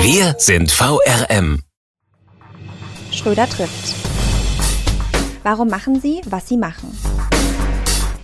[0.00, 1.62] Wir sind VRM.
[3.10, 3.96] Schröder trifft.
[5.42, 6.96] Warum machen Sie, was Sie machen?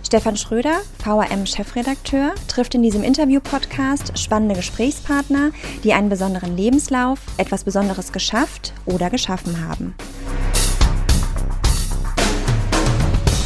[0.01, 5.51] Stefan Schröder, VRM-Chefredakteur, trifft in diesem Interview-Podcast spannende Gesprächspartner,
[5.83, 9.95] die einen besonderen Lebenslauf, etwas Besonderes geschafft oder geschaffen haben.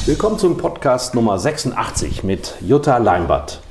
[0.05, 3.61] Willkommen zum Podcast Nummer 86 mit Jutta Leimbert.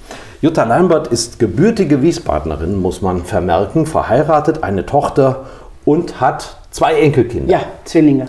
[0.41, 5.47] Jutta Leimbert ist gebürtige Wiesbadenerin, muss man vermerken, verheiratet, eine Tochter
[5.85, 7.51] und hat zwei Enkelkinder.
[7.51, 8.29] Ja, Zwillinge.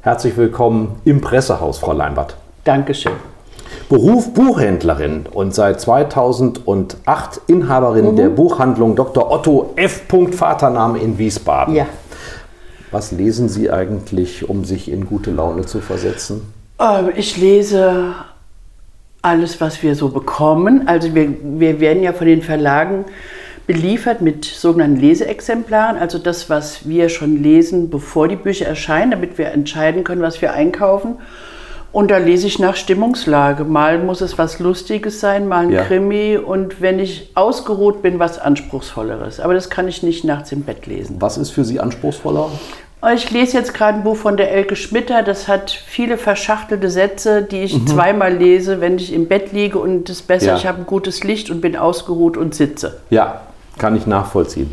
[0.00, 2.36] Herzlich willkommen im Pressehaus, Frau Leimbert.
[2.64, 3.12] Dankeschön.
[3.90, 8.16] Beruf Buchhändlerin und seit 2008 Inhaberin mhm.
[8.16, 9.30] der Buchhandlung Dr.
[9.30, 10.04] Otto F.
[10.30, 11.74] Vatername in Wiesbaden.
[11.74, 11.84] Ja.
[12.92, 16.50] Was lesen Sie eigentlich, um sich in gute Laune zu versetzen?
[16.80, 18.14] Ähm, ich lese
[19.22, 20.88] alles, was wir so bekommen.
[20.88, 23.04] Also wir, wir werden ja von den Verlagen
[23.66, 29.38] beliefert mit sogenannten Leseexemplaren, also das, was wir schon lesen, bevor die Bücher erscheinen, damit
[29.38, 31.16] wir entscheiden können, was wir einkaufen.
[31.92, 33.64] Und da lese ich nach Stimmungslage.
[33.64, 35.84] Mal muss es was Lustiges sein, mal ein ja.
[35.84, 39.40] Krimi und wenn ich ausgeruht bin, was Anspruchsvolleres.
[39.40, 41.16] Aber das kann ich nicht nachts im Bett lesen.
[41.20, 42.50] Was ist für Sie anspruchsvoller?
[43.14, 45.24] Ich lese jetzt gerade ein Buch von der Elke Schmitter.
[45.24, 47.86] Das hat viele verschachtelte Sätze, die ich mhm.
[47.88, 50.56] zweimal lese, wenn ich im Bett liege und es ist besser, ja.
[50.56, 53.00] ich habe ein gutes Licht und bin ausgeruht und sitze.
[53.10, 53.40] Ja,
[53.76, 54.72] kann ich nachvollziehen.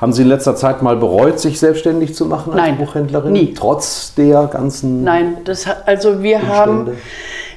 [0.00, 3.32] Haben Sie in letzter Zeit mal bereut, sich selbstständig zu machen als Nein, Buchhändlerin?
[3.32, 3.54] Nie.
[3.54, 5.02] Trotz der ganzen.
[5.02, 6.56] Nein, das also wir Umstände.
[6.56, 6.90] haben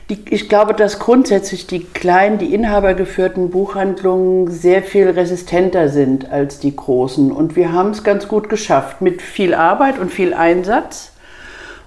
[0.10, 6.60] die, ich glaube, dass grundsätzlich die kleinen, die inhabergeführten Buchhandlungen sehr viel resistenter sind als
[6.60, 7.32] die großen.
[7.32, 11.09] Und wir haben es ganz gut geschafft mit viel Arbeit und viel Einsatz.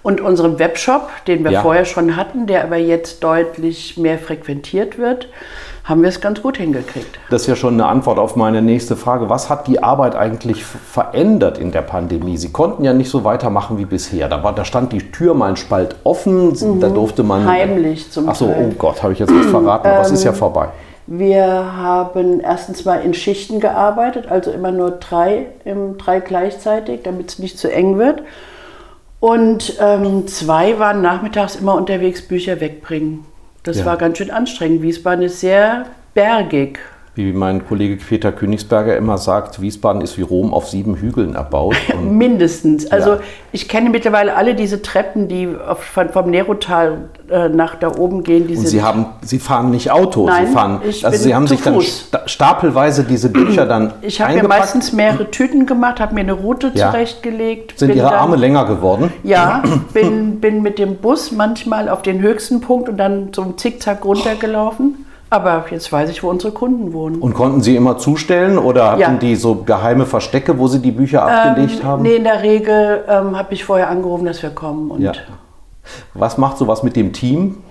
[0.02, 1.62] Und unserem Webshop, den wir ja.
[1.62, 5.28] vorher schon hatten, der aber jetzt deutlich mehr frequentiert wird,
[5.84, 7.18] haben wir es ganz gut hingekriegt.
[7.30, 9.28] Das ist ja schon eine Antwort auf meine nächste Frage.
[9.28, 12.36] Was hat die Arbeit eigentlich verändert in der Pandemie?
[12.36, 14.28] Sie konnten ja nicht so weitermachen wie bisher.
[14.28, 16.80] Da, war, da stand die Tür mal ein Spalt offen, mhm.
[16.80, 17.46] da durfte man...
[17.46, 19.88] Heimlich zum Achso, oh Gott, habe ich jetzt was verraten.
[19.88, 20.68] Was ähm, ist ja vorbei.
[21.08, 27.30] Wir haben erstens mal in Schichten gearbeitet, also immer nur drei, im, drei gleichzeitig, damit
[27.30, 28.22] es nicht zu eng wird.
[29.22, 33.24] Und ähm, zwei waren nachmittags immer unterwegs Bücher wegbringen.
[33.62, 33.84] Das ja.
[33.84, 34.82] war ganz schön anstrengend.
[34.82, 36.80] Wiesbaden ist sehr bergig
[37.14, 41.76] wie mein Kollege Peter Königsberger immer sagt, Wiesbaden ist wie Rom auf sieben Hügeln erbaut.
[42.02, 42.90] Mindestens.
[42.90, 43.20] Also ja.
[43.52, 45.46] ich kenne mittlerweile alle diese Treppen, die
[45.76, 48.48] von, vom Nerotal äh, nach da oben gehen.
[48.48, 50.80] Und Sie, haben, Sie fahren nicht Auto, Nein, Sie fahren.
[50.88, 52.08] Ich also Sie haben sich Fuß.
[52.12, 53.92] dann stapelweise diese Bücher dann.
[54.02, 56.90] Ich habe mir meistens mehrere Tüten gemacht, habe mir eine Route ja.
[56.90, 57.78] zurechtgelegt.
[57.78, 59.12] Sind Ihre dann, Arme länger geworden?
[59.22, 59.62] Ja,
[59.92, 64.04] bin, bin mit dem Bus manchmal auf den höchsten Punkt und dann so ein Zickzack
[64.04, 65.06] runtergelaufen.
[65.32, 67.18] Aber jetzt weiß ich, wo unsere Kunden wohnen.
[67.22, 69.14] Und konnten Sie immer zustellen oder hatten ja.
[69.14, 72.02] die so geheime Verstecke, wo Sie die Bücher abgelegt ähm, haben?
[72.02, 74.90] Nee, in der Regel ähm, habe ich vorher angerufen, dass wir kommen.
[74.90, 75.12] Und ja.
[76.12, 77.62] Was macht sowas mit dem Team?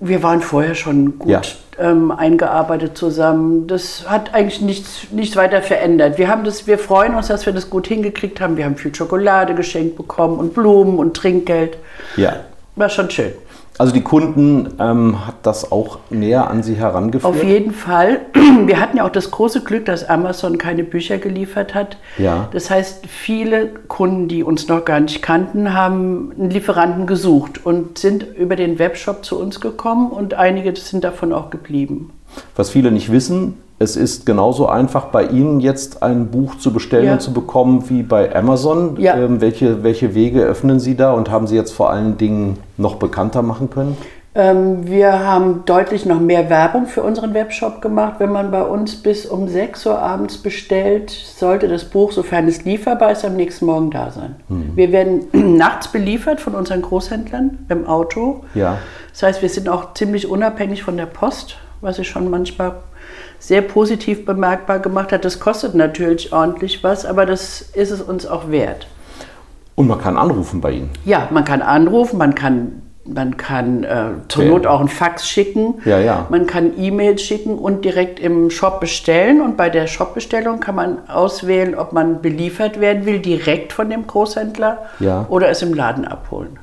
[0.00, 1.40] Wir waren vorher schon gut ja.
[1.78, 3.66] ähm, eingearbeitet zusammen.
[3.66, 6.18] Das hat eigentlich nichts, nichts weiter verändert.
[6.18, 8.58] Wir, haben das, wir freuen uns, dass wir das gut hingekriegt haben.
[8.58, 11.78] Wir haben viel Schokolade geschenkt bekommen und Blumen und Trinkgeld.
[12.18, 12.34] Ja.
[12.76, 13.32] War schon schön.
[13.78, 17.24] Also die Kunden ähm, hat das auch näher an sie herangeführt?
[17.24, 18.20] Auf jeden Fall.
[18.66, 21.96] Wir hatten ja auch das große Glück, dass Amazon keine Bücher geliefert hat.
[22.18, 22.48] Ja.
[22.52, 27.98] Das heißt, viele Kunden, die uns noch gar nicht kannten, haben einen Lieferanten gesucht und
[27.98, 32.10] sind über den Webshop zu uns gekommen und einige sind davon auch geblieben.
[32.56, 37.06] Was viele nicht wissen, es ist genauso einfach bei Ihnen jetzt ein Buch zu bestellen
[37.06, 37.12] ja.
[37.14, 38.96] und zu bekommen wie bei Amazon.
[38.98, 39.16] Ja.
[39.16, 42.96] Ähm, welche, welche Wege öffnen Sie da und haben Sie jetzt vor allen Dingen noch
[42.96, 43.96] bekannter machen können?
[44.34, 48.14] Ähm, wir haben deutlich noch mehr Werbung für unseren Webshop gemacht.
[48.18, 52.64] Wenn man bei uns bis um 6 Uhr abends bestellt, sollte das Buch, sofern es
[52.64, 54.36] lieferbar ist, am nächsten Morgen da sein.
[54.48, 54.72] Mhm.
[54.74, 55.26] Wir werden
[55.58, 58.44] nachts beliefert von unseren Großhändlern im Auto.
[58.54, 58.78] Ja.
[59.10, 62.76] Das heißt, wir sind auch ziemlich unabhängig von der Post, was ich schon manchmal
[63.42, 65.24] sehr positiv bemerkbar gemacht hat.
[65.24, 68.86] Das kostet natürlich ordentlich was, aber das ist es uns auch wert.
[69.74, 70.90] Und man kann anrufen bei Ihnen?
[71.04, 74.44] Ja, man kann anrufen, man kann man kann äh, zur.
[74.44, 75.74] Not auch ein Fax schicken.
[75.84, 76.28] Ja, ja.
[76.30, 79.40] Man kann E-Mails schicken und direkt im Shop bestellen.
[79.40, 84.06] Und bei der Shopbestellung kann man auswählen, ob man beliefert werden will, direkt von dem
[84.06, 85.26] Großhändler Ja.
[85.30, 86.60] oder es im Laden abholen.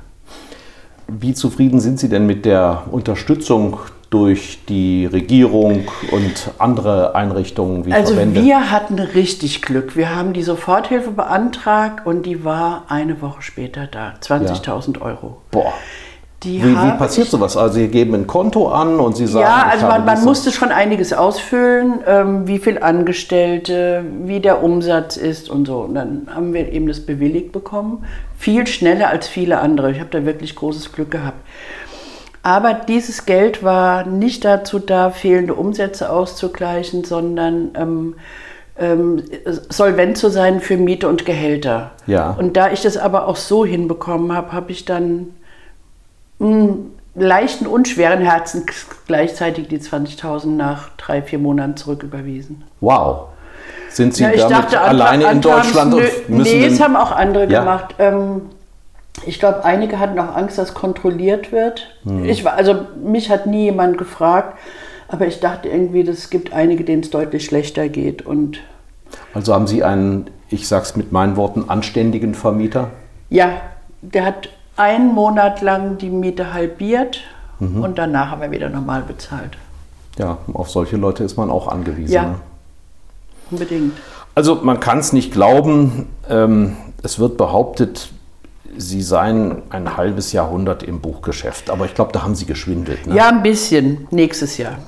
[1.08, 3.80] Wie zufrieden sind Sie denn mit der Unterstützung
[4.10, 8.42] durch die Regierung und andere Einrichtungen wie Also Verbände?
[8.42, 9.96] wir hatten richtig Glück.
[9.96, 14.14] Wir haben die Soforthilfe beantragt und die war eine Woche später da.
[14.20, 15.38] 20.000 Euro.
[15.52, 15.72] Boah.
[16.42, 17.56] Wie, wie passiert sowas?
[17.58, 20.70] Also Sie geben ein Konto an und Sie sagen, Ja, also man, man musste schon
[20.72, 25.80] einiges ausfüllen, ähm, wie viel Angestellte, wie der Umsatz ist und so.
[25.80, 28.06] Und dann haben wir eben das bewilligt bekommen.
[28.38, 29.92] Viel schneller als viele andere.
[29.92, 31.36] Ich habe da wirklich großes Glück gehabt.
[32.42, 38.14] Aber dieses Geld war nicht dazu da, fehlende Umsätze auszugleichen, sondern ähm,
[38.78, 39.22] ähm,
[39.68, 41.90] solvent zu sein für Miete und Gehälter.
[42.06, 42.30] Ja.
[42.30, 45.34] Und da ich das aber auch so hinbekommen habe, habe ich dann
[46.38, 46.76] mh,
[47.14, 52.62] leichten und schweren Herzens gleichzeitig die 20.000 nach drei, vier Monaten zurücküberwiesen.
[52.80, 53.24] Wow.
[53.90, 55.98] Sind Sie Ja, damit dachte, alleine in Deutschland nö,
[56.28, 57.60] und müssen Nee, es den- haben auch andere Ja.
[57.60, 57.94] gemacht.
[57.98, 58.42] Ähm,
[59.26, 61.86] ich glaube, einige hatten auch Angst, dass kontrolliert wird.
[62.04, 62.24] Hm.
[62.24, 64.58] Ich war, also mich hat nie jemand gefragt,
[65.08, 68.24] aber ich dachte irgendwie, es gibt einige, denen es deutlich schlechter geht.
[68.24, 68.58] Und
[69.34, 72.90] Also haben Sie einen, ich sag's mit meinen Worten, anständigen Vermieter?
[73.28, 73.50] ja,
[74.02, 77.20] der hat einen Monat lang die Miete halbiert
[77.58, 77.82] Mhm.
[77.82, 79.58] und danach haben wir wieder normal bezahlt.
[80.18, 82.12] Ja, auf solche Leute ist man auch angewiesen.
[82.14, 82.22] Ja.
[82.22, 82.34] Ne?
[83.50, 83.92] Unbedingt.
[84.34, 86.06] Also man kann es nicht glauben.
[86.28, 88.10] Ähm, es wird behauptet,
[88.76, 91.70] Sie seien ein halbes Jahrhundert im Buchgeschäft.
[91.70, 93.06] Aber ich glaube, da haben Sie geschwindelt.
[93.06, 93.16] Ne?
[93.16, 94.06] Ja, ein bisschen.
[94.10, 94.78] Nächstes Jahr.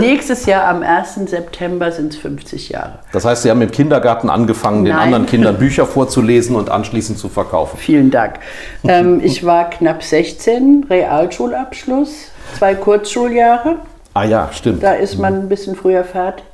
[0.00, 1.14] Nächstes Jahr am 1.
[1.26, 2.98] September sind es 50 Jahre.
[3.12, 5.04] Das heißt, Sie haben im Kindergarten angefangen, den Nein.
[5.04, 7.76] anderen Kindern Bücher vorzulesen und anschließend zu verkaufen.
[7.78, 8.40] Vielen Dank.
[8.84, 13.76] Ähm, ich war knapp 16, Realschulabschluss, zwei Kurzschuljahre.
[14.14, 14.82] Ah ja, stimmt.
[14.82, 16.44] Da ist man ein bisschen früher fertig.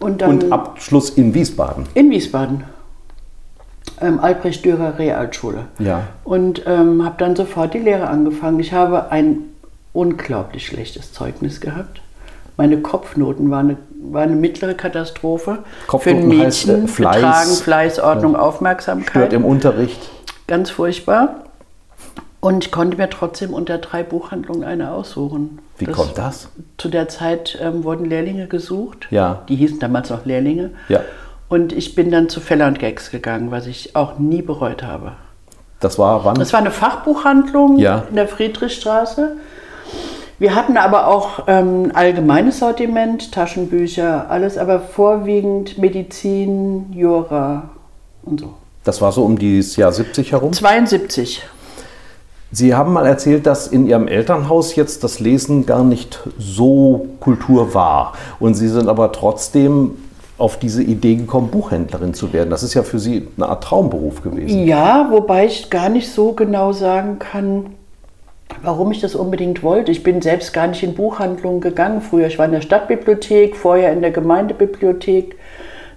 [0.00, 1.86] Und dann Und Abschluss in Wiesbaden.
[1.94, 2.64] in Wiesbaden.
[4.00, 5.64] Ähm, Albrecht Dürer Realschule.
[5.78, 6.02] Ja.
[6.24, 8.60] Und ähm, habe dann sofort die Lehre angefangen.
[8.60, 9.38] Ich habe ein
[9.92, 12.00] unglaublich schlechtes Zeugnis gehabt.
[12.56, 13.76] Meine Kopfnoten waren eine,
[14.12, 15.58] war eine mittlere Katastrophe.
[15.86, 19.32] Kopfnoten Für ein heißt, Mädchen, äh, Fleiß, Betragen, Fleiß, Ordnung, Stört Aufmerksamkeit.
[19.32, 20.10] im Unterricht.
[20.46, 21.44] Ganz furchtbar.
[22.40, 25.58] Und ich konnte mir trotzdem unter drei Buchhandlungen eine aussuchen.
[25.76, 26.48] Wie kommt das?
[26.76, 29.08] Zu der Zeit ähm, wurden Lehrlinge gesucht.
[29.10, 29.42] Ja.
[29.48, 30.70] Die hießen damals noch Lehrlinge.
[30.88, 31.00] Ja.
[31.48, 35.12] Und ich bin dann zu Feller und Gags gegangen, was ich auch nie bereut habe.
[35.80, 36.34] Das war wann?
[36.38, 38.04] Das war eine Fachbuchhandlung Ja.
[38.10, 39.36] in der Friedrichstraße.
[40.38, 47.70] Wir hatten aber auch ähm, ein allgemeines Sortiment, Taschenbücher, alles, aber vorwiegend Medizin, Jura
[48.22, 48.54] und so.
[48.84, 50.52] Das war so um dieses Jahr 70 herum.
[50.52, 51.42] 72.
[52.50, 57.74] Sie haben mal erzählt, dass in Ihrem Elternhaus jetzt das Lesen gar nicht so Kultur
[57.74, 58.14] war.
[58.40, 59.96] Und Sie sind aber trotzdem
[60.38, 62.48] auf diese Idee gekommen, Buchhändlerin zu werden.
[62.50, 64.64] Das ist ja für Sie eine Art Traumberuf gewesen.
[64.64, 67.74] Ja, wobei ich gar nicht so genau sagen kann,
[68.62, 69.90] warum ich das unbedingt wollte.
[69.90, 72.28] Ich bin selbst gar nicht in Buchhandlungen gegangen früher.
[72.28, 75.36] Ich war in der Stadtbibliothek, vorher in der Gemeindebibliothek.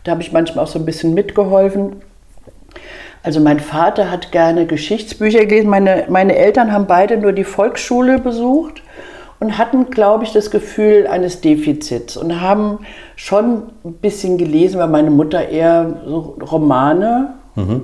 [0.03, 1.97] Da habe ich manchmal auch so ein bisschen mitgeholfen.
[3.23, 5.69] Also mein Vater hat gerne Geschichtsbücher gelesen.
[5.69, 8.81] Meine, meine Eltern haben beide nur die Volksschule besucht
[9.41, 12.79] und hatten, glaube ich, das Gefühl eines Defizits und haben
[13.17, 17.33] schon ein bisschen gelesen, weil meine Mutter eher so Romane,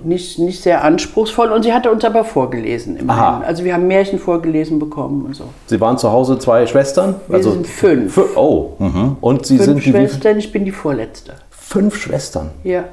[0.06, 3.22] nicht, nicht sehr anspruchsvoll und sie hatte uns aber vorgelesen immerhin.
[3.22, 3.42] Aha.
[3.46, 5.44] Also wir haben Märchen vorgelesen bekommen und so.
[5.66, 7.16] Sie waren zu Hause zwei Schwestern?
[7.28, 8.18] Wir sind fünf.
[8.18, 9.18] fü- Oh, mhm.
[9.20, 11.34] und Sie Fünf sind die Schwestern, ich bin die Vorletzte.
[11.50, 12.52] fünf Schwestern.
[12.64, 12.86] Ja,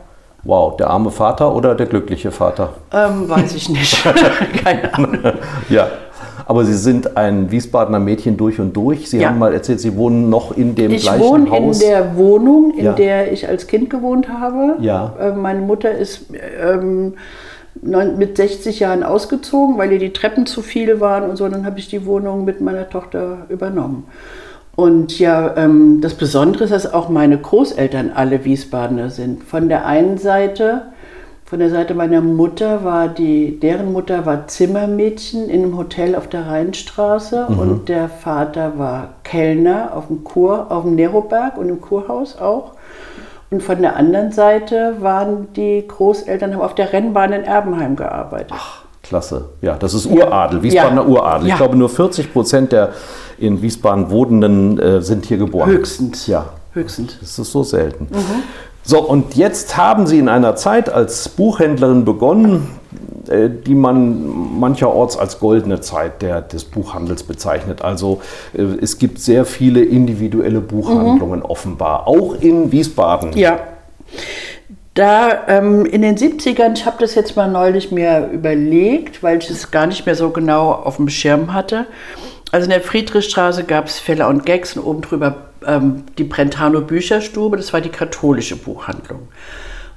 [0.47, 2.71] Wow, der arme Vater oder der glückliche Vater?
[2.93, 4.05] ähm, weiß ich nicht.
[4.65, 5.19] Keine Ahnung.
[5.71, 5.87] Ja.
[6.47, 9.09] Aber Sie sind ein Wiesbadener Mädchen durch und durch.
[9.11, 9.29] Sie Ja.
[9.31, 11.81] haben mal erzählt, Sie wohnen noch in dem Ich gleichen wohne Haus.
[11.83, 12.93] in der Wohnung, in Ja.
[12.93, 14.77] der ich als Kind gewohnt habe.
[14.81, 15.15] Ja.
[15.21, 16.27] Äh, Meine Mutter ist
[16.63, 17.15] ähm,
[17.83, 21.49] neun- mit 60 Jahren ausgezogen, weil ihr die Treppen zu viel waren und so.
[21.49, 24.05] Dann habe ich die Wohnung mit meiner Tochter übernommen.
[24.77, 29.45] Und ja, ähm, das Besondere ist, dass auch meine Großeltern alle Wiesbadener sind.
[29.45, 30.83] Von der einen Seite,
[31.47, 36.27] von der Seite meiner Mutter war die, deren Mutter war Zimmermädchen in einem Hotel auf
[36.27, 41.81] der Rheinstraße und der Vater war Kellner auf dem Kur, auf dem Neroberg und im
[41.81, 42.73] Kurhaus auch.
[43.51, 48.57] Und von der anderen Seite waren die Großeltern haben auf der Rennbahn in Erbenheim gearbeitet.
[49.03, 49.51] Klasse.
[49.61, 51.09] Ja, das ist Uradel, Wiesbadener Ja.
[51.09, 51.47] Uradel.
[51.47, 51.57] Ich Ja.
[51.59, 52.89] glaube, nur 40 Prozent der
[53.39, 55.69] in Wiesbaden Wohnenden äh, sind hier geboren.
[55.71, 56.27] Höchstens.
[56.27, 57.19] Ja, Höchstens.
[57.21, 58.05] das ist so selten.
[58.11, 58.43] Mhm.
[58.85, 62.69] So, und jetzt haben Sie in einer Zeit als Buchhändlerin begonnen,
[63.29, 67.83] äh, die man mancherorts als goldene Zeit der, des Buchhandels bezeichnet.
[67.83, 68.21] Also
[68.53, 71.47] äh, es gibt sehr viele individuelle Buchhandlungen mhm.
[71.47, 73.33] offenbar, auch in Wiesbaden.
[73.37, 73.61] Ja.
[74.93, 79.51] Da ähm, in den 70ern, ich habe das jetzt mal neulich mir überlegt, weil ich
[79.51, 81.87] es gar nicht mehr so genau auf dem Schirm hatte.
[82.55, 86.83] Also in der Friedrichstraße gab es Feller und Gags und oben drüber ähm, die Brentano
[86.83, 89.27] Bücherstube, das war die katholische Buchhandlung.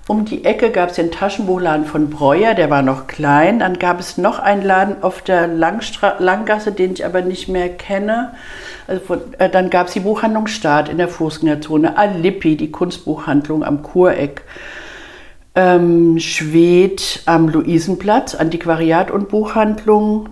[0.08, 3.60] Um die Ecke gab es den Taschenbuchladen von Breuer, der war noch klein.
[3.60, 7.70] Dann gab es noch einen Laden auf der Langstra Langgasse, den ich aber nicht mehr
[7.70, 8.34] kenne.
[8.88, 13.64] Also von, äh, dann gab es die Buchhandlung Staat in der Fußgängerzone, Alippi, die Kunstbuchhandlung
[13.64, 14.42] am Kureck,
[15.54, 20.30] ähm, Schwed am Luisenplatz, Antiquariat und Buchhandlung,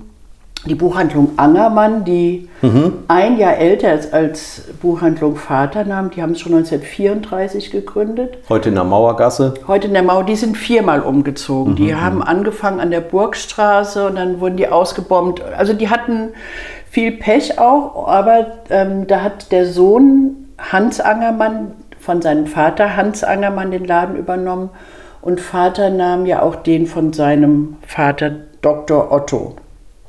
[0.65, 2.93] die Buchhandlung Angermann, die mhm.
[3.07, 8.38] ein Jahr älter ist als Buchhandlung Vaternamen, die haben es schon 1934 gegründet.
[8.50, 9.53] Heute in der Mauergasse?
[9.67, 11.74] Heute in der Mauer, die sind viermal umgezogen.
[11.74, 11.75] Mhm.
[11.77, 15.41] Die haben angefangen an der Burgstraße und dann wurden die ausgebombt.
[15.41, 16.29] Also die hatten
[16.89, 23.24] viel Pech auch, aber ähm, da hat der Sohn Hans Angermann von seinem Vater Hans
[23.24, 24.69] Angermann den Laden übernommen
[25.22, 28.31] und Vater nahm ja auch den von seinem Vater
[28.62, 29.12] Dr.
[29.12, 29.55] Otto.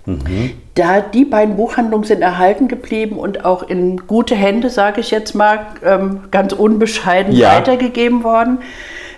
[0.06, 0.52] Mhm.
[0.74, 5.34] Da die beiden Buchhandlungen sind erhalten geblieben und auch in gute Hände, sage ich jetzt
[5.34, 7.56] mal, ähm, ganz unbescheiden ja.
[7.56, 8.58] weitergegeben worden,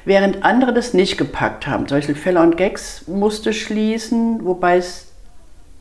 [0.04, 1.87] während andere das nicht gepackt haben.
[1.87, 5.09] Zum Beispiel Feller und Gags musste schließen, wobei es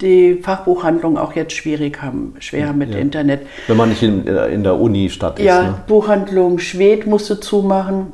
[0.01, 2.99] die Fachbuchhandlungen auch jetzt schwierig haben, schwer mit ja.
[2.99, 3.47] Internet.
[3.67, 5.45] Wenn man nicht in, äh, in der Uni-Stadt ist.
[5.45, 5.75] Ja, ne?
[5.87, 8.13] Buchhandlung Schwed musste zumachen.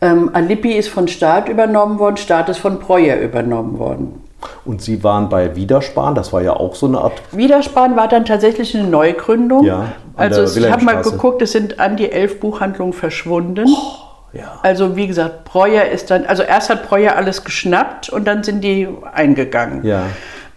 [0.00, 4.27] Ähm, Alippi ist von Staat übernommen worden, Staat ist von Breuer übernommen worden.
[4.64, 7.14] Und Sie waren bei Widerspahn, das war ja auch so eine Art.
[7.32, 9.64] Widerspahn war dann tatsächlich eine Neugründung.
[9.64, 13.66] Ja, also ich habe mal geguckt, es sind an die elf Buchhandlungen verschwunden.
[13.68, 14.58] Oh, ja.
[14.62, 18.62] Also wie gesagt, Breuer ist dann, also erst hat Breuer alles geschnappt und dann sind
[18.62, 19.84] die eingegangen.
[19.84, 20.04] Ja.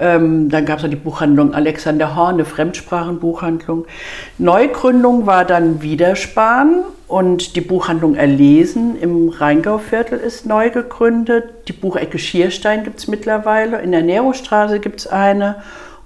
[0.01, 3.85] Ähm, dann gab es die Buchhandlung Alexander Horn, eine Fremdsprachenbuchhandlung.
[4.39, 11.67] Neugründung war dann Widerspahn und die Buchhandlung Erlesen im Rheingauviertel ist neu gegründet.
[11.67, 13.79] Die Buchecke Schierstein gibt es mittlerweile.
[13.81, 15.57] In der Nerostraße gibt es eine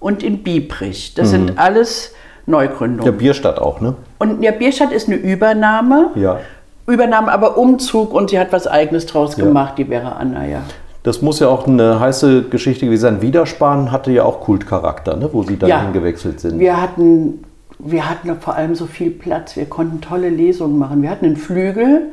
[0.01, 1.13] und in Biebrich.
[1.13, 1.31] Das mhm.
[1.31, 2.13] sind alles
[2.47, 3.05] Neugründungen.
[3.05, 3.95] Der Bierstadt auch, ne?
[4.19, 6.11] Und ja, Bierstadt ist eine Übernahme.
[6.15, 6.39] Ja.
[6.85, 9.45] Übernahme, aber Umzug und sie hat was Eigenes draus ja.
[9.45, 10.61] gemacht, die Vera Anna, ja.
[11.05, 13.21] Das muss ja auch eine heiße Geschichte gewesen sein.
[13.21, 16.57] Widerspahn hatte ja auch Kultcharakter, ne, wo Sie dann ja, hingewechselt sind.
[16.57, 17.43] Wir hatten,
[17.77, 19.55] wir hatten vor allem so viel Platz.
[19.55, 21.03] Wir konnten tolle Lesungen machen.
[21.03, 22.07] Wir hatten einen Flügel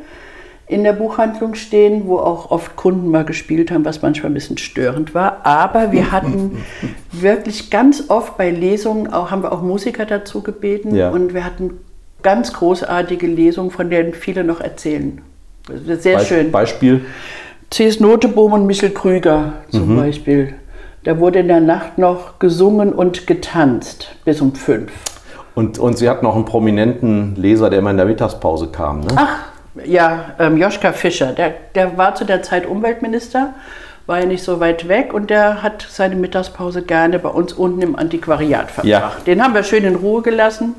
[0.66, 4.58] in der Buchhandlung stehen, wo auch oft Kunden mal gespielt haben, was manchmal ein bisschen
[4.58, 5.38] störend war.
[5.46, 6.58] Aber wir hatten
[7.12, 11.08] wirklich ganz oft bei Lesungen auch, haben wir auch Musiker dazu gebeten ja.
[11.08, 11.78] und wir hatten
[12.22, 15.22] ganz großartige Lesungen, von denen viele noch erzählen.
[15.99, 16.52] Sehr Be schön.
[16.52, 17.06] Beispiel?
[17.72, 18.00] C.S.
[18.00, 19.96] Notebohm und Michel Krüger zum mhm.
[19.96, 20.54] Beispiel.
[21.04, 24.92] Da wurde in der Nacht noch gesungen und getanzt bis um fünf.
[25.54, 29.08] Und, und Sie hatten auch einen prominenten Leser, der immer in der Mittagspause kam, ne?
[29.16, 29.38] Ach,
[29.86, 31.32] ja, ähm, Joschka Fischer.
[31.32, 33.54] Der, der war zu der Zeit Umweltminister,
[34.06, 37.80] war ja nicht so weit weg und der hat seine Mittagspause gerne bei uns unten
[37.80, 38.86] im Antiquariat verbracht.
[38.86, 39.12] Ja.
[39.26, 40.74] Den haben wir schön in Ruhe gelassen.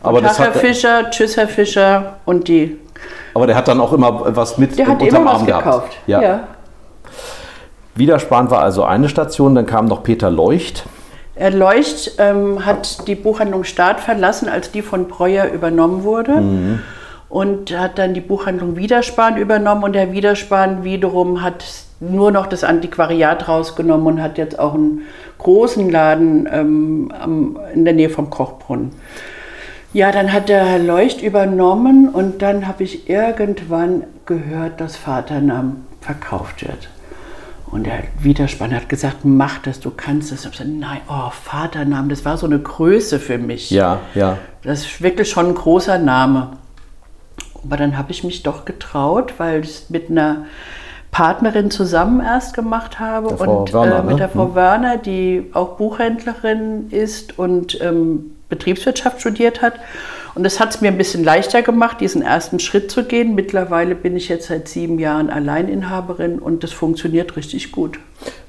[0.00, 2.78] Aber Tag, Herr Fischer, tschüss, Herr Fischer und die
[3.34, 5.64] aber der hat dann auch immer was mit der hat immer was gehabt.
[5.64, 5.98] gekauft.
[6.06, 6.22] Ja.
[6.22, 6.40] ja.
[7.94, 10.84] Widerspahn war also eine Station, dann kam noch Peter Leucht.
[11.34, 16.32] Er Leucht ähm, hat die Buchhandlung Staat verlassen, als die von Breuer übernommen wurde.
[16.32, 16.80] Mhm.
[17.28, 21.64] Und hat dann die Buchhandlung Widerspahn übernommen und der Widerspahn wiederum hat
[21.98, 25.02] nur noch das Antiquariat rausgenommen und hat jetzt auch einen
[25.38, 28.90] großen Laden ähm, am, in der Nähe vom Kochbrunnen.
[29.92, 35.86] Ja, dann hat der Herr Leucht übernommen und dann habe ich irgendwann gehört, dass Vaternamen
[36.00, 36.88] verkauft wird.
[37.70, 40.44] Und der Widerspann hat gesagt, mach das, du kannst das.
[40.44, 43.70] Und ich gesagt, nein, oh, Vaternamen, das war so eine Größe für mich.
[43.70, 44.38] Ja, ja.
[44.62, 46.58] Das ist wirklich schon ein großer Name.
[47.64, 50.46] Aber dann habe ich mich doch getraut, weil es mit einer
[51.12, 54.16] Partnerin zusammen erst gemacht habe der und Werner, äh, mit ne?
[54.16, 54.54] der Frau hm.
[54.54, 59.74] Werner, die auch Buchhändlerin ist und ähm, Betriebswirtschaft studiert hat.
[60.34, 63.34] Und das hat es mir ein bisschen leichter gemacht, diesen ersten Schritt zu gehen.
[63.34, 67.98] Mittlerweile bin ich jetzt seit sieben Jahren Alleininhaberin und das funktioniert richtig gut.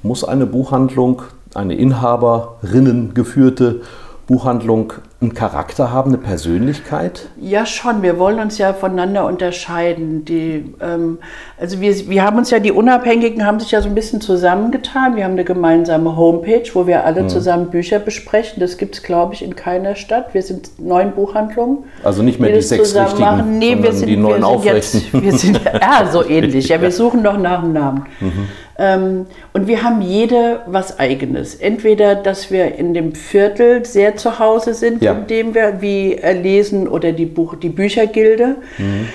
[0.02, 1.20] Muss eine Buchhandlung,
[1.54, 3.82] eine Inhaberin geführte
[4.26, 7.28] Buchhandlung einen Charakter haben, eine Persönlichkeit?
[7.40, 8.02] Ja, schon.
[8.02, 10.24] Wir wollen uns ja voneinander unterscheiden.
[10.24, 11.18] Die, ähm,
[11.58, 15.16] also wir, wir haben uns ja, die Unabhängigen haben sich ja so ein bisschen zusammengetan.
[15.16, 17.28] Wir haben eine gemeinsame Homepage, wo wir alle mhm.
[17.28, 18.60] zusammen Bücher besprechen.
[18.60, 20.34] Das gibt es, glaube ich, in keiner Stadt.
[20.34, 21.84] Wir sind neun Buchhandlungen.
[22.02, 23.58] Also nicht mehr die, die sechs richtigen, machen.
[23.58, 26.68] Nee, wir sind, die neun wir jetzt, wir sind, ja, so ähnlich.
[26.68, 28.06] Ja, wir suchen noch nach einem Namen.
[28.20, 28.48] Mhm.
[28.76, 31.54] Ähm, und wir haben jede was Eigenes.
[31.54, 35.13] Entweder, dass wir in dem Viertel sehr zu Hause sind, ja.
[35.18, 38.56] In dem wir wie Lesen oder die, Buch, die Büchergilde.
[38.78, 39.08] Mhm.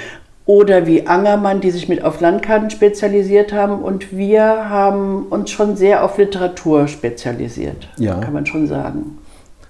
[0.46, 3.84] Oder wie Angermann, die sich mit auf Landkarten spezialisiert haben.
[3.84, 8.15] Und wir haben uns schon sehr auf Literatur spezialisiert, ja.
[8.15, 9.20] kann man schon sagen.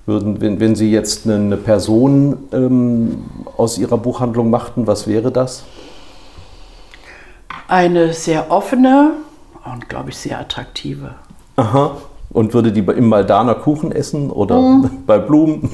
[0.06, 3.26] Würden, wenn, wenn Sie jetzt eine Person ähm,
[3.58, 5.66] aus Ihrer Buchhandlung machten, was wäre das?
[7.68, 9.12] Eine sehr offene,
[9.66, 11.16] und, glaube ich, sehr attraktive.
[11.56, 11.98] Aha.
[12.32, 14.90] Und würde die im Maldaner Kuchen essen oder mm.
[15.08, 15.72] bei Blumen?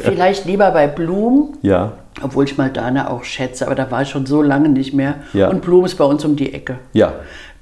[0.00, 1.58] Vielleicht lieber bei Blumen.
[1.62, 1.92] Ja.
[2.22, 5.16] Obwohl ich Maldaner auch schätze, aber da war ich schon so lange nicht mehr.
[5.32, 5.48] Ja.
[5.48, 6.78] Und Blumen ist bei uns um die Ecke.
[6.92, 7.12] Ja.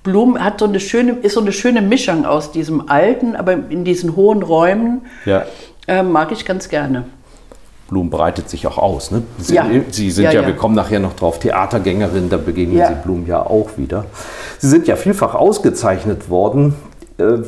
[0.03, 3.85] Blumen hat so eine schöne, ist so eine schöne Mischung aus diesem alten, aber in
[3.85, 5.03] diesen hohen Räumen.
[5.25, 5.45] Ja.
[5.87, 7.05] Äh, mag ich ganz gerne.
[7.89, 9.11] Blumen breitet sich auch aus.
[9.11, 9.23] Ne?
[9.39, 9.67] Sie, ja.
[9.91, 12.89] Sie sind ja, ja, ja, wir kommen nachher noch drauf, Theatergängerin, da begegnen ja.
[12.89, 14.05] Sie Blumen ja auch wieder.
[14.59, 16.75] Sie sind ja vielfach ausgezeichnet worden.
[17.19, 17.39] Äh,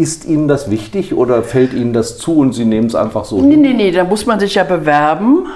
[0.00, 3.40] ist Ihnen das wichtig oder fällt Ihnen das zu und Sie nehmen es einfach so?
[3.40, 5.46] Nee, nee, nee, da muss man sich ja bewerben.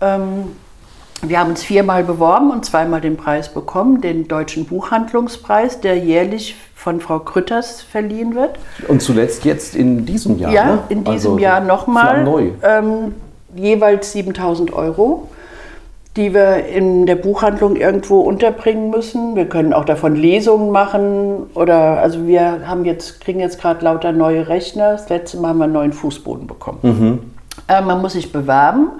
[0.00, 0.44] Ähm,
[1.22, 6.56] wir haben uns viermal beworben und zweimal den Preis bekommen, den Deutschen Buchhandlungspreis, der jährlich
[6.74, 8.58] von Frau Krütters verliehen wird.
[8.86, 10.52] Und zuletzt jetzt in diesem Jahr?
[10.52, 10.78] Ja, ne?
[10.90, 12.22] in diesem also Jahr nochmal.
[12.22, 12.50] Neu.
[12.62, 13.14] Ähm,
[13.56, 15.28] jeweils 7000 Euro,
[16.16, 19.36] die wir in der Buchhandlung irgendwo unterbringen müssen.
[19.36, 24.12] Wir können auch davon Lesungen machen oder also wir haben jetzt, kriegen jetzt gerade lauter
[24.12, 24.92] neue Rechner.
[24.92, 26.78] Das letzte Mal haben wir einen neuen Fußboden bekommen.
[26.82, 27.18] Mhm.
[27.68, 28.92] Äh, man muss sich bewerben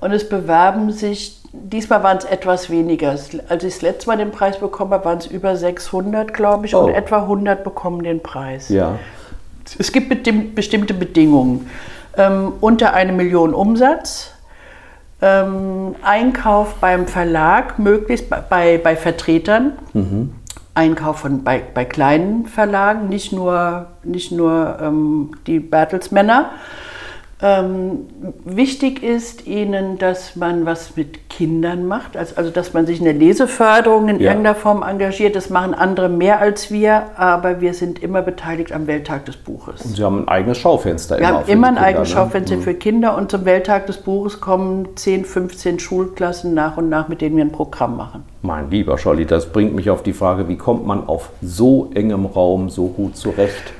[0.00, 3.10] und es bewerben sich, diesmal waren es etwas weniger.
[3.10, 6.74] Als ich das letzte Mal den Preis bekommen habe, waren es über 600, glaube ich,
[6.74, 6.84] oh.
[6.84, 8.70] und etwa 100 bekommen den Preis.
[8.70, 8.98] Ja.
[9.78, 11.68] Es gibt bestimmte Bedingungen
[12.16, 14.32] ähm, unter eine Million Umsatz.
[15.22, 19.72] Ähm, Einkauf beim Verlag, möglichst bei, bei, bei Vertretern.
[19.94, 20.34] Mhm.
[20.74, 26.50] Einkauf von, bei, bei kleinen Verlagen, nicht nur, nicht nur ähm, die Bertelsmänner.
[27.42, 28.06] Ähm,
[28.46, 33.04] wichtig ist ihnen, dass man was mit Kindern macht, also, also dass man sich in
[33.04, 34.30] der Leseförderung in ja.
[34.30, 35.36] irgendeiner Form engagiert.
[35.36, 39.82] Das machen andere mehr als wir, aber wir sind immer beteiligt am Welttag des Buches.
[39.82, 41.18] Und Sie haben ein eigenes Schaufenster.
[41.18, 42.14] Wir immer haben immer ein Kinder, eigenes ne?
[42.14, 42.62] Schaufenster mhm.
[42.62, 47.20] für Kinder und zum Welttag des Buches kommen 10, 15 Schulklassen nach und nach, mit
[47.20, 48.24] denen wir ein Programm machen.
[48.40, 52.24] Mein lieber Scholli, das bringt mich auf die Frage, wie kommt man auf so engem
[52.24, 53.74] Raum so gut zurecht?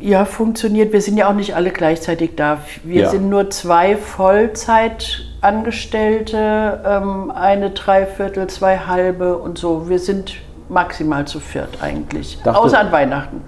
[0.00, 0.92] Ja, funktioniert.
[0.92, 2.58] Wir sind ja auch nicht alle gleichzeitig da.
[2.84, 3.10] Wir ja.
[3.10, 9.88] sind nur zwei Vollzeitangestellte, ähm, eine Dreiviertel, zwei halbe und so.
[9.88, 10.34] Wir sind
[10.68, 12.38] maximal zu viert eigentlich.
[12.44, 13.40] Dachte, Außer an Weihnachten.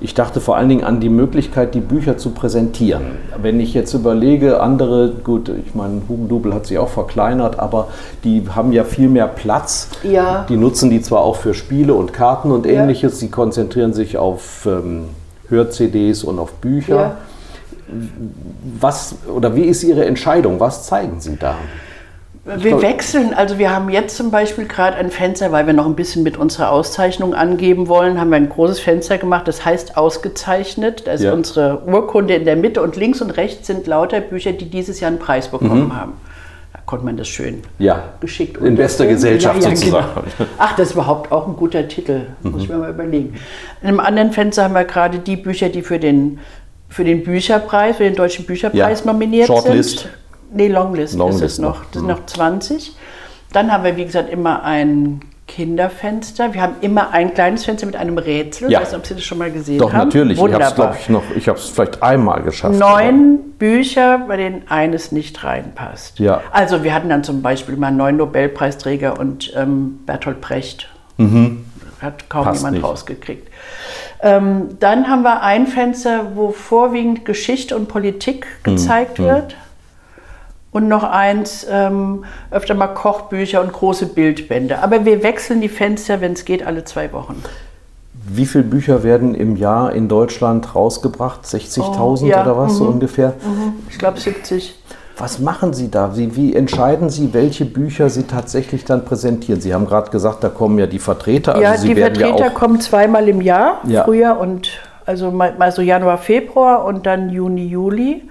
[0.00, 3.18] Ich dachte vor allen Dingen an die Möglichkeit, die Bücher zu präsentieren.
[3.40, 7.86] Wenn ich jetzt überlege, andere, gut, ich meine, Hugendubel hat sich auch verkleinert, aber
[8.24, 9.90] die haben ja viel mehr Platz.
[10.02, 10.44] Ja.
[10.48, 13.18] Die nutzen die zwar auch für Spiele und Karten und ähnliches, ja.
[13.18, 15.04] sie konzentrieren sich auf ähm,
[15.52, 16.96] Hör-CDs und auf Bücher.
[16.96, 17.16] Ja.
[18.80, 20.58] Was oder wie ist Ihre Entscheidung?
[20.58, 21.56] Was zeigen Sie da?
[22.44, 25.94] Wir wechseln, also wir haben jetzt zum Beispiel gerade ein Fenster, weil wir noch ein
[25.94, 31.06] bisschen mit unserer Auszeichnung angeben wollen, haben wir ein großes Fenster gemacht, das heißt ausgezeichnet.
[31.06, 31.32] Da ist ja.
[31.32, 35.10] unsere Urkunde in der Mitte und links und rechts sind lauter Bücher, die dieses Jahr
[35.12, 35.96] einen Preis bekommen mhm.
[35.96, 36.12] haben
[36.86, 40.06] konnte man das schön ja, geschickt In bester Gesellschaft ja, ja, sozusagen.
[40.38, 40.48] Genau.
[40.58, 42.60] Ach, das ist überhaupt auch ein guter Titel, muss mhm.
[42.60, 43.34] ich mir mal überlegen.
[43.82, 46.40] In einem anderen Fenster haben wir gerade die Bücher, die für den,
[46.88, 49.06] für den Bücherpreis, für den Deutschen Bücherpreis ja.
[49.06, 50.00] nominiert Shortlist.
[50.00, 50.12] sind.
[50.54, 51.84] Nee, Longlist, Longlist ist es noch.
[51.84, 52.08] Das sind mhm.
[52.08, 52.94] noch 20.
[53.52, 55.20] Dann haben wir, wie gesagt, immer ein
[55.54, 56.54] Kinderfenster.
[56.54, 58.70] Wir haben immer ein kleines Fenster mit einem Rätsel.
[58.70, 58.78] Ja.
[58.78, 60.08] Ich weiß nicht, ob Sie das schon mal gesehen Doch, haben.
[60.08, 60.38] Doch, natürlich.
[60.38, 60.96] Wunderbar.
[60.98, 62.78] Ich habe es, ich habe es vielleicht einmal geschafft.
[62.78, 63.58] Neun aber.
[63.58, 66.18] Bücher, bei denen eines nicht reinpasst.
[66.20, 66.40] Ja.
[66.52, 70.88] Also wir hatten dann zum Beispiel mal neun Nobelpreisträger und ähm, Bertolt Brecht.
[71.18, 71.66] Mhm.
[72.00, 72.84] Hat kaum Passt jemand nicht.
[72.84, 73.48] rausgekriegt.
[74.22, 78.70] Ähm, dann haben wir ein Fenster, wo vorwiegend Geschichte und Politik mhm.
[78.70, 79.24] gezeigt mhm.
[79.24, 79.56] wird
[80.72, 84.82] und noch eins, ähm, öfter mal Kochbücher und große Bildbände.
[84.82, 87.42] Aber wir wechseln die Fenster, wenn es geht, alle zwei Wochen.
[88.14, 91.44] Wie viele Bücher werden im Jahr in Deutschland rausgebracht?
[91.44, 92.76] 60.000 oh, ja, oder was mhm.
[92.76, 93.34] so ungefähr?
[93.44, 93.74] Mhm.
[93.90, 94.78] Ich glaube 70.
[95.18, 96.16] Was machen Sie da?
[96.16, 99.60] Wie, wie, entscheiden Sie, welche Bücher Sie tatsächlich dann präsentieren?
[99.60, 101.52] Sie haben gerade gesagt, da kommen ja die Vertreter.
[101.54, 104.04] Also ja, Sie die Vertreter ja kommen zweimal im Jahr, ja.
[104.04, 104.70] Frühjahr und
[105.04, 108.22] also mal, mal so Januar, Februar und dann Juni, Juli.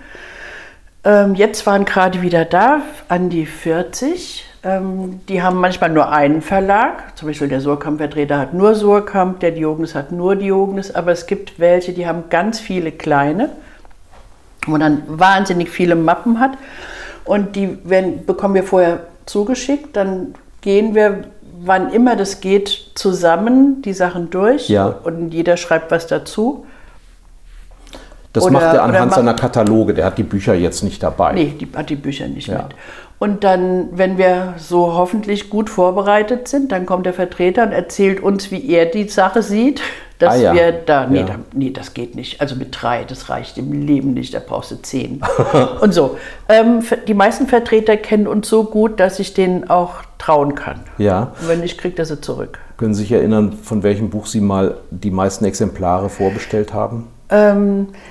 [1.04, 4.46] Ähm, jetzt waren gerade wieder da, an die 40.
[4.64, 7.18] Ähm, die haben manchmal nur einen Verlag.
[7.18, 10.94] Zum Beispiel der Surkamp-Vertreter hat nur Surkamp, der Diogenes hat nur Diogenes.
[10.94, 13.50] Aber es gibt welche, die haben ganz viele kleine,
[14.66, 16.52] wo man dann wahnsinnig viele Mappen hat.
[17.26, 19.96] Und die werden, bekommen wir vorher zugeschickt.
[19.96, 21.24] Dann gehen wir,
[21.64, 24.70] wann immer das geht, zusammen die Sachen durch.
[24.70, 24.86] Ja.
[24.86, 26.66] Und jeder schreibt was dazu.
[28.34, 29.94] Das Oder- macht er anhand seiner Kataloge.
[29.94, 31.34] Der hat die Bücher jetzt nicht dabei.
[31.34, 32.64] Nee, die hat die Bücher nicht Ja.
[32.64, 32.76] mit.
[33.20, 38.22] Und dann, wenn wir so hoffentlich gut vorbereitet sind, dann kommt der Vertreter und erzählt
[38.24, 39.82] uns, wie er die Sache sieht.
[40.18, 40.54] Dass Ah, ja.
[40.54, 41.26] wir da, nee, Ja.
[41.26, 42.42] da, nee, das geht nicht.
[42.42, 45.20] Also mit drei, das reicht im Leben nicht, da brauchst du zehn.
[45.82, 46.16] und so.
[46.48, 50.82] Ähm, die meisten Vertreter kennen uns so gut, dass ich denen auch trauen kann.
[51.00, 51.32] Ja.
[51.42, 52.60] Und wenn nicht, kriegt er sie zurück.
[52.78, 57.08] Können Sie sich erinnern, von welchem Buch Sie mal die meisten Exemplare vorbestellt haben?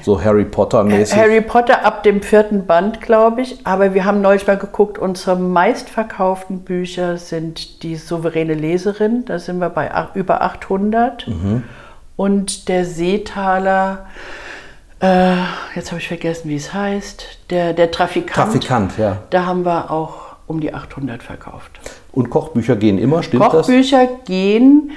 [0.02, 1.14] So Harry Potter-mäßig?
[1.14, 3.66] Ähm, Harry Potter ab dem vierten Band, glaube ich.
[3.66, 9.24] Aber wir haben neulich mal geguckt, unsere meistverkauften Bücher sind die souveräne Leserin.
[9.26, 11.28] Da sind wir bei über 800.
[11.28, 11.62] Mhm.
[12.16, 14.06] Und der Seetaler,
[15.00, 15.34] äh,
[15.74, 18.52] jetzt habe ich vergessen, wie es heißt, der, der Trafikant.
[18.52, 19.18] Trafikant, ja.
[19.30, 21.70] Da haben wir auch um die 800 verkauft.
[22.12, 23.66] Und Kochbücher gehen immer, stimmt das?
[23.66, 24.90] Kochbücher gehen.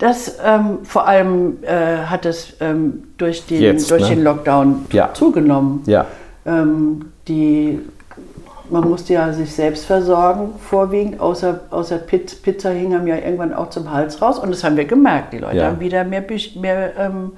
[0.00, 4.16] Das ähm, vor allem äh, hat es ähm, durch, den, Jetzt, durch ne?
[4.16, 5.12] den Lockdown Ja.
[5.12, 5.82] zugenommen.
[5.86, 6.06] Ja.
[6.46, 7.78] Ähm, die,
[8.70, 13.52] man musste ja sich selbst versorgen, vorwiegend, außer, außer Pizza, Pizza hing einem ja irgendwann
[13.52, 14.38] auch zum Hals raus.
[14.38, 15.34] Und das haben wir gemerkt.
[15.34, 15.66] Die Leute Ja.
[15.66, 17.32] haben wieder mehr, Büch, mehr ähm,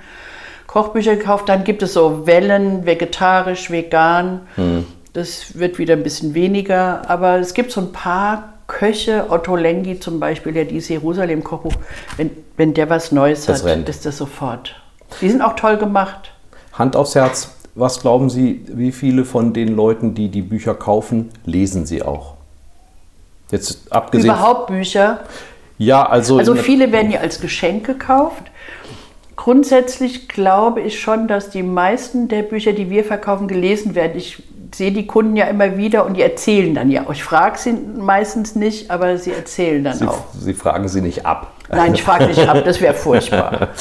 [0.68, 1.48] Kochbücher gekauft.
[1.48, 4.42] Dann gibt es so Wellen, vegetarisch, vegan.
[4.54, 4.86] Hm.
[5.14, 7.02] Das wird wieder ein bisschen weniger.
[7.10, 11.74] Aber es gibt so ein paar Köche, Otto Lengi zum Beispiel, der dieses Jerusalem-Kochbuch,
[12.16, 13.88] wenn, wenn der was Neues Das hat, rennt.
[13.88, 14.74] ist das sofort.
[15.20, 16.32] Die sind auch toll gemacht.
[16.72, 21.30] Hand aufs Herz, was glauben Sie, wie viele von den Leuten, die die Bücher kaufen,
[21.44, 22.34] lesen sie auch?
[23.50, 24.30] Jetzt abgesehen.
[24.30, 25.20] Überhaupt Bücher.
[25.76, 26.38] Ja, also.
[26.38, 28.44] Also viele werden ja als Geschenk gekauft.
[29.36, 34.16] Grundsätzlich glaube ich schon, dass die meisten der Bücher, die wir verkaufen, gelesen werden.
[34.16, 34.42] Ich
[34.74, 37.04] sehe die Kunden ja immer wieder und die erzählen dann ja.
[37.10, 40.24] Ich frage sie meistens nicht, aber sie erzählen dann Sie, auch.
[40.38, 41.52] Sie fragen sie nicht ab.
[41.70, 43.68] Nein, ich frage nicht ab, das wäre furchtbar.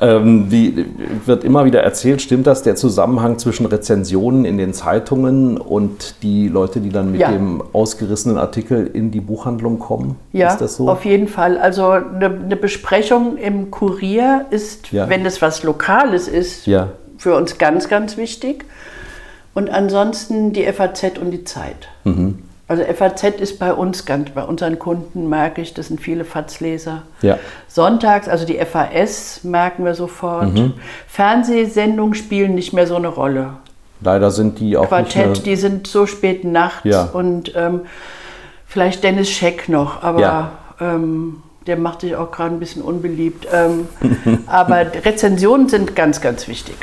[0.00, 0.84] Ähm, wie
[1.26, 6.48] wird immer wieder erzählt, stimmt das, der Zusammenhang zwischen Rezensionen in den Zeitungen und die
[6.48, 7.30] Leute, die dann mit Ja.
[7.30, 10.16] dem ausgerissenen Artikel in die Buchhandlung kommen?
[10.32, 10.88] Ja, ist das so?
[10.90, 11.56] auf jeden Fall.
[11.56, 15.08] Also eine, eine Besprechung im Kurier ist, Ja.
[15.08, 16.88] wenn es was Lokales ist, Ja.
[17.16, 18.64] für uns ganz, ganz wichtig.
[19.54, 21.88] Und ansonsten die FAZ und die Zeit.
[22.04, 22.38] Mhm.
[22.68, 27.02] Also FAZ ist bei uns ganz, bei unseren Kunden merke ich, das sind viele FAZ-Leser.
[27.20, 27.38] Ja.
[27.68, 30.54] Sonntags, also die FAS merken wir sofort.
[30.54, 30.72] Mhm.
[31.06, 33.50] Fernsehsendungen spielen nicht mehr so eine Rolle.
[34.00, 37.04] Leider sind die auch Quartett, nicht mehr, die sind so spät nachts Ja.
[37.12, 37.82] und ähm,
[38.66, 40.52] vielleicht Dennis Scheck noch, aber Ja.
[40.80, 43.46] ähm, der macht sich auch gerade ein bisschen unbeliebt.
[43.52, 43.86] Ähm,
[44.46, 46.74] aber Rezensionen sind ganz, ganz wichtig.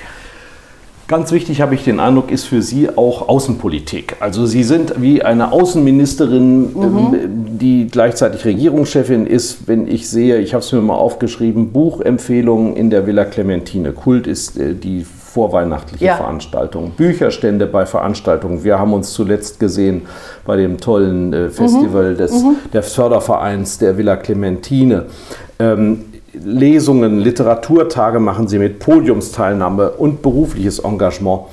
[1.09, 4.17] Ganz wichtig, habe ich den Eindruck, ist für Sie auch Außenpolitik.
[4.19, 9.67] Also Sie sind wie eine Außenministerin, ähm, die gleichzeitig Regierungschefin ist.
[9.67, 13.91] Wenn ich sehe, ich habe es mir mal aufgeschrieben, Buchempfehlungen in der Villa Clementine.
[13.91, 16.15] Kult ist äh, die vorweihnachtliche Ja.
[16.15, 16.91] Veranstaltung.
[16.95, 18.63] Bücherstände bei Veranstaltungen.
[18.63, 20.03] Wir haben uns zuletzt gesehen
[20.45, 25.07] bei dem tollen äh, Festival des, des Fördervereins der Villa Clementine.
[25.57, 31.43] Ähm, Lesungen, Literaturtage machen Sie mit Podiumsteilnahme und berufliches Engagement.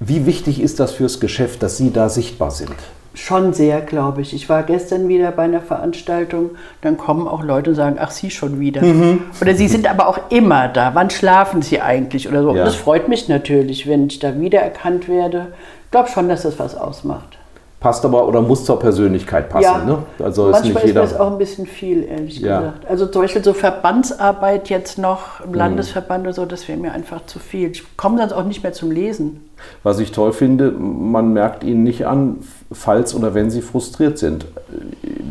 [0.00, 2.74] Wie wichtig ist das fürs Geschäft, dass Sie da sichtbar sind?
[3.14, 4.32] Schon sehr, glaube ich.
[4.34, 8.30] Ich war gestern wieder bei einer Veranstaltung, dann kommen auch Leute und sagen, ach, Sie
[8.30, 8.82] schon wieder.
[8.82, 9.20] Mhm.
[9.40, 10.94] Oder Sie sind aber auch immer da.
[10.94, 12.28] Wann schlafen Sie eigentlich?
[12.28, 12.56] Oder so.
[12.56, 12.64] Ja.
[12.64, 15.48] Das freut mich natürlich, wenn ich da wiedererkannt werde.
[15.84, 17.38] Ich glaube schon, dass das was ausmacht.
[17.82, 19.86] Passt aber oder muss zur Persönlichkeit passen.
[19.86, 19.98] Ne?
[20.22, 21.00] Also ist manchmal nicht ist jeder.
[21.02, 22.60] mir das auch ein bisschen viel, ehrlich Ja.
[22.60, 22.86] gesagt.
[22.88, 25.46] Also zum Beispiel so Verbandsarbeit jetzt noch Mhm.
[25.46, 27.72] im Landesverband oder so, das wäre mir einfach zu viel.
[27.72, 29.40] Ich komme sonst auch nicht mehr zum Lesen.
[29.82, 32.38] Was ich toll finde, man merkt ihnen nicht an,
[32.70, 34.46] falls oder wenn sie frustriert sind.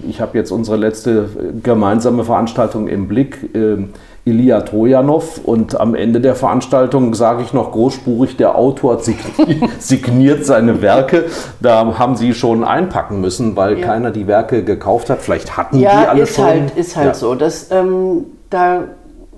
[0.07, 1.29] Ich habe jetzt unsere letzte
[1.63, 3.89] gemeinsame Veranstaltung im Blick, ähm,
[4.23, 8.99] Ilya Trojanov, und am Ende der Veranstaltung sage ich noch großspurig, der Autor
[9.79, 11.25] signiert, seine Werke.
[11.59, 13.85] Da haben sie schon einpacken müssen, weil Ja.
[13.87, 15.21] keiner die Werke gekauft hat.
[15.21, 16.45] Vielleicht hatten die Ja, alle ist schon.
[16.45, 17.13] halt, ist halt Ja.
[17.15, 17.33] so.
[17.35, 18.83] Das, ähm, da,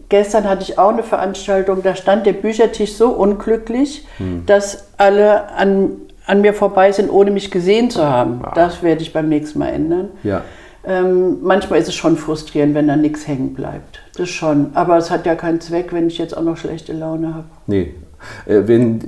[0.09, 4.45] gestern hatte ich auch eine Veranstaltung, da stand der Büchertisch so unglücklich, Hm.
[4.45, 5.91] dass alle an,
[6.27, 8.41] an mir vorbei sind, ohne mich gesehen zu haben.
[8.55, 10.09] Das werde ich beim nächsten Mal ändern.
[10.23, 10.41] Ja.
[10.85, 14.01] Ähm, manchmal ist es schon frustrierend, wenn da nichts hängen bleibt.
[14.17, 14.71] Das schon.
[14.73, 17.45] Aber es hat ja keinen Zweck, wenn ich jetzt auch noch schlechte Laune habe.
[17.67, 17.93] Nee.
[18.45, 18.99] Äh, wenn,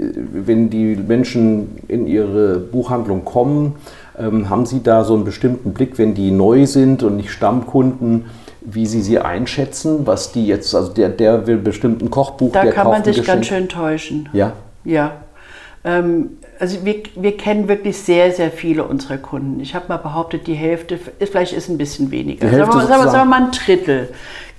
[0.47, 3.75] wenn die Menschen in ihre Buchhandlung kommen,
[4.17, 8.25] ähm, haben Sie da so einen bestimmten Blick, wenn die neu sind und nicht Stammkunden,
[8.61, 12.63] wie Sie sie einschätzen, was die jetzt, also der, der will bestimmt ein Kochbuch, Da
[12.63, 14.29] der kann man sich ganz schön täuschen.
[14.33, 15.11] Ja, Ja.
[15.83, 19.59] Ähm, also wir, wir kennen wirklich sehr, sehr viele unserer Kunden.
[19.59, 22.49] Ich habe mal behauptet, die Hälfte, vielleicht ist ein bisschen weniger.
[22.49, 24.09] Sagen, wir, sagen, wir, sagen wir mal ein Drittel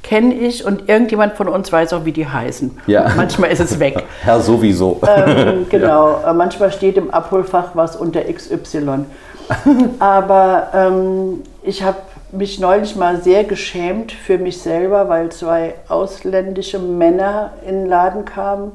[0.06, 2.78] kenne ich und irgendjemand von uns weiß auch, wie die heißen.
[2.86, 3.10] Ja.
[3.16, 4.04] Manchmal ist es weg.
[4.22, 5.00] Herr sowieso.
[5.06, 9.04] ähm, genau, Äh, manchmal steht im Abholfach was unter XY.
[9.98, 11.98] Aber ähm, ich habe
[12.32, 18.24] mich neulich mal sehr geschämt für mich selber, weil zwei ausländische Männer in den Laden
[18.24, 18.72] kamen,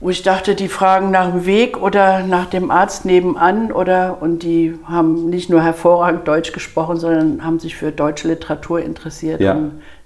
[0.00, 4.44] wo ich dachte, die fragen nach dem Weg oder nach dem Arzt nebenan oder und
[4.44, 9.40] die haben nicht nur hervorragend Deutsch gesprochen, sondern haben sich für deutsche Literatur interessiert.
[9.40, 9.56] Ja.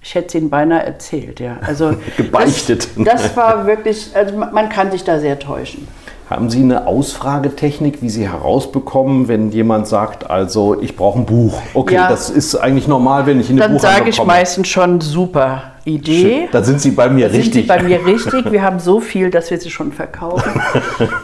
[0.00, 1.58] Ich hätte es ihnen beinahe erzählt, ja.
[1.66, 2.88] Also Gebeichtet.
[2.96, 5.86] Das, das war wirklich, also man kann sich da sehr täuschen.
[6.30, 11.60] Haben Sie eine Ausfragetechnik, wie Sie herausbekommen, wenn jemand sagt, also ich brauche ein Buch?
[11.74, 12.08] Okay, Ja.
[12.08, 14.28] das ist eigentlich normal, wenn ich in eine Dann Buchhandlung sage ich komme.
[14.32, 16.48] meistens schon super Idee.
[16.52, 17.62] Da sind Sie bei mir Da sind richtig.
[17.62, 18.50] Sie bei mir richtig.
[18.52, 20.52] Wir haben so viel, dass wir sie schon verkaufen.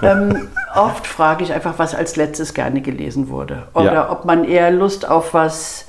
[0.02, 3.64] ähm, oft frage ich einfach, was als letztes gerne gelesen wurde.
[3.74, 4.10] Oder Ja.
[4.12, 5.86] ob man eher Lust auf was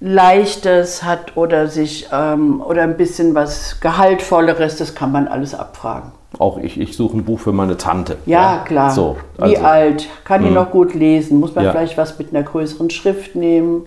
[0.00, 4.76] Leichtes hat oder sich ähm, oder ein bisschen was Gehaltvolleres.
[4.76, 6.12] Das kann man alles abfragen.
[6.38, 8.16] Auch ich, ich suche ein Buch für meine Tante.
[8.26, 8.90] Ja, klar.
[8.90, 9.64] So, Wie also, Mhm.
[9.64, 10.08] alt?
[10.24, 11.38] Kann die noch gut lesen?
[11.40, 11.70] Muss man Ja.
[11.70, 13.86] vielleicht was mit einer größeren Schrift nehmen?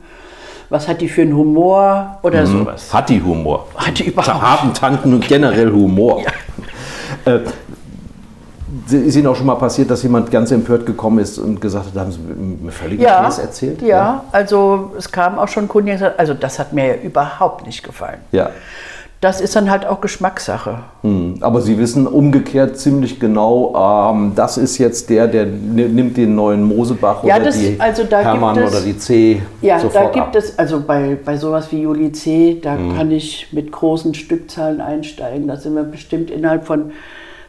[0.70, 2.94] Was hat die für einen Humor oder sowas?
[2.94, 3.68] Hat die Humor?
[3.76, 4.42] Hat die überhaupt?
[4.42, 6.22] Haben Tanten und generell Humor.
[7.26, 7.40] Äh,
[8.92, 11.96] ist Ihnen auch schon mal passiert, dass jemand ganz empört gekommen ist und gesagt hat,
[11.96, 13.82] haben Sie mir völlig Ja, Käse erzählt?
[13.82, 17.66] Ja, also es kam auch schon Kunden, die gesagt also das hat mir ja überhaupt
[17.66, 18.20] nicht gefallen.
[18.32, 18.50] ja.
[19.20, 20.78] Das ist dann halt auch Geschmackssache.
[21.02, 21.38] Hm.
[21.42, 23.74] Aber Sie wissen umgekehrt ziemlich genau,
[24.14, 27.76] ähm, das ist jetzt der, der ni- nimmt den neuen Mosebach Ja, oder das- die
[27.80, 30.36] also da gibt Hermann es- oder die C Ja, da gibt ab.
[30.36, 32.96] es, also bei, bei sowas wie Juli C., da Mhm.
[32.96, 35.48] kann ich mit großen Stückzahlen einsteigen.
[35.48, 36.92] Da sind wir bestimmt innerhalb von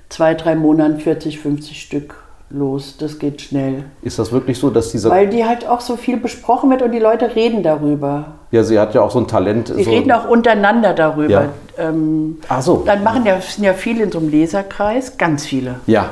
[0.09, 2.15] zwei, drei Monaten 40, 50 Stück
[2.51, 2.97] los.
[2.99, 3.85] Das geht schnell.
[4.03, 5.11] Ist das wirklich so, dass dieser...
[5.11, 8.35] Weil die halt auch so viel besprochen wird und die Leute reden darüber.
[8.51, 9.73] ja, sie hat ja auch so ein Talent.
[9.77, 11.29] Die so, reden auch untereinander darüber.
[11.29, 11.49] Ja.
[11.79, 12.83] Ähm, Ach so.
[12.87, 15.77] Dann machen ja, sind ja viele in so einem Leserkreis, ganz viele.
[15.87, 16.11] Ja,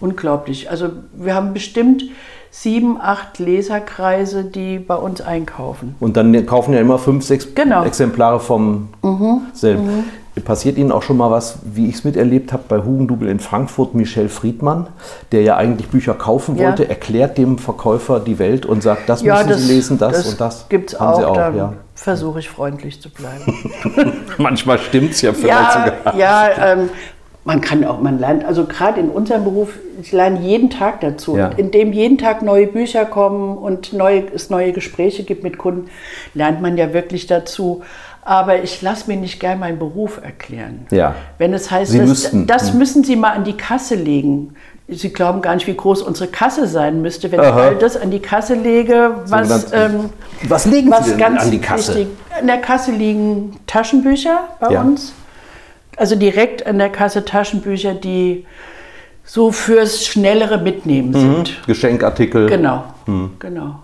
[0.00, 0.70] Unglaublich.
[0.70, 2.04] Also wir haben bestimmt
[2.50, 5.94] sieben, acht Leserkreise, die bei uns einkaufen.
[6.00, 7.80] und dann kaufen ja immer fünf, sechs Genau.
[7.80, 7.86] Mhm.
[7.86, 8.88] Exemplare vom
[9.52, 10.04] selben.
[10.44, 13.94] Passiert Ihnen auch schon mal was, wie ich es miterlebt habe bei Hugendubel in Frankfurt,
[13.94, 14.88] Michel Friedmann,
[15.32, 16.68] der ja eigentlich Bücher kaufen Ja.
[16.68, 20.68] wollte, erklärt dem Verkäufer die Welt und sagt, das müssen Sie lesen, das, und das.
[20.68, 21.22] gibt es auch.
[21.22, 21.72] Auch ja.
[21.94, 23.54] versuche ich freundlich zu bleiben.
[24.38, 26.16] Manchmal stimmt es ja vielleicht ja, sogar.
[26.16, 26.90] ja ähm,
[27.46, 31.36] man kann auch, man lernt, also gerade in unserem Beruf, ich lerne jeden Tag dazu.
[31.36, 31.50] Ja.
[31.56, 35.88] Indem jeden Tag neue Bücher kommen und neue, es neue Gespräche gibt mit Kunden,
[36.34, 37.84] lernt man ja wirklich dazu.
[38.28, 40.84] Aber ich lasse mir nicht gern meinen Beruf erklären.
[40.90, 41.14] Ja.
[41.38, 42.46] Wenn es heißt, Sie das, müssten.
[42.48, 42.78] das Hm.
[42.78, 44.54] müssen Sie mal an die Kasse legen.
[44.88, 47.60] Sie glauben gar nicht, wie groß unsere Kasse sein müsste, wenn ich Aha.
[47.60, 50.10] all das an die Kasse lege, was, ähm,
[50.48, 51.94] Was legen was Sie denn ganz an die Kasse?
[51.94, 52.08] wichtig.
[52.40, 54.80] An der Kasse liegen Taschenbücher bei Ja.
[54.82, 55.12] uns.
[55.96, 58.44] Also direkt an der Kasse Taschenbücher, die
[59.24, 61.62] so fürs schnellere Mitnehmen sind.
[61.68, 62.48] Geschenkartikel.
[62.48, 63.30] Genau, Hm.
[63.38, 63.76] genau.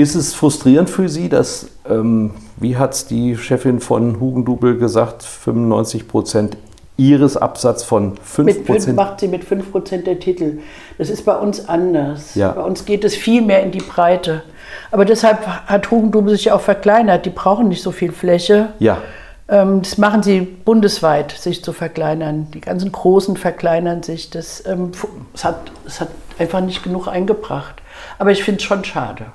[0.00, 5.22] Ist es frustrierend für Sie, dass, ähm, wie hat es die Chefin von Hugendubel gesagt,
[5.22, 6.56] 95 Prozent
[6.96, 8.96] Ihres Absatz von 5 Mit fünf, Prozent?
[8.96, 10.60] macht sie mit 5% der Titel.
[10.96, 12.34] Das ist bei uns anders.
[12.34, 12.52] Ja.
[12.52, 14.42] Bei uns geht es viel mehr in die Breite.
[14.90, 17.26] Aber deshalb hat Hugendubel sich auch verkleinert.
[17.26, 18.70] Die brauchen nicht so viel Fläche.
[18.78, 18.96] Ja,
[19.48, 22.46] Ähm, Das machen sie bundesweit, sich zu verkleinern.
[22.54, 24.30] Die ganzen Großen verkleinern sich.
[24.30, 24.92] Das, ähm,
[25.34, 26.08] es, hat, es hat
[26.38, 27.74] einfach nicht genug eingebracht.
[28.18, 29.26] Aber ich finde es schon schade.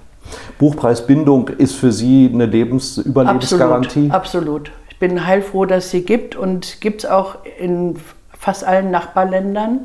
[0.57, 4.09] Buchpreisbindung ist für Sie eine Lebens Überlebensgarantie.
[4.11, 4.71] Absolut.
[4.89, 7.97] Ich bin heilfroh, dass sie gibt und gibt es auch in
[8.37, 9.81] fast allen Nachbarländern,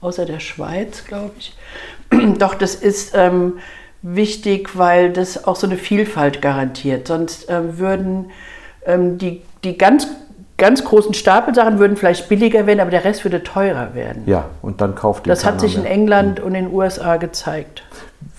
[0.00, 1.54] außer der Schweiz, glaube ich.
[2.38, 3.58] Doch das ist ähm,
[4.00, 7.08] wichtig, weil das auch so eine Vielfalt garantiert.
[7.08, 8.30] Sonst ähm, würden
[8.86, 10.08] ähm, die, die ganz,
[10.56, 14.22] ganz großen Stapelsachen würden vielleicht billiger werden, aber der Rest würde teurer werden.
[14.26, 15.84] Ja, und dann kauft die Das hat sich in.
[15.84, 17.82] England und in den USA gezeigt.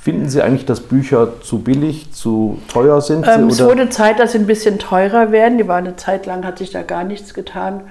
[0.02, 3.26] Finden Sie eigentlich, dass Bücher zu billig, zu teuer sind?
[3.28, 5.58] Ähm, es wurde Zeit, dass sie ein bisschen teurer werden.
[5.58, 7.82] Die war eine Zeit lang, hat sich da gar nichts getan.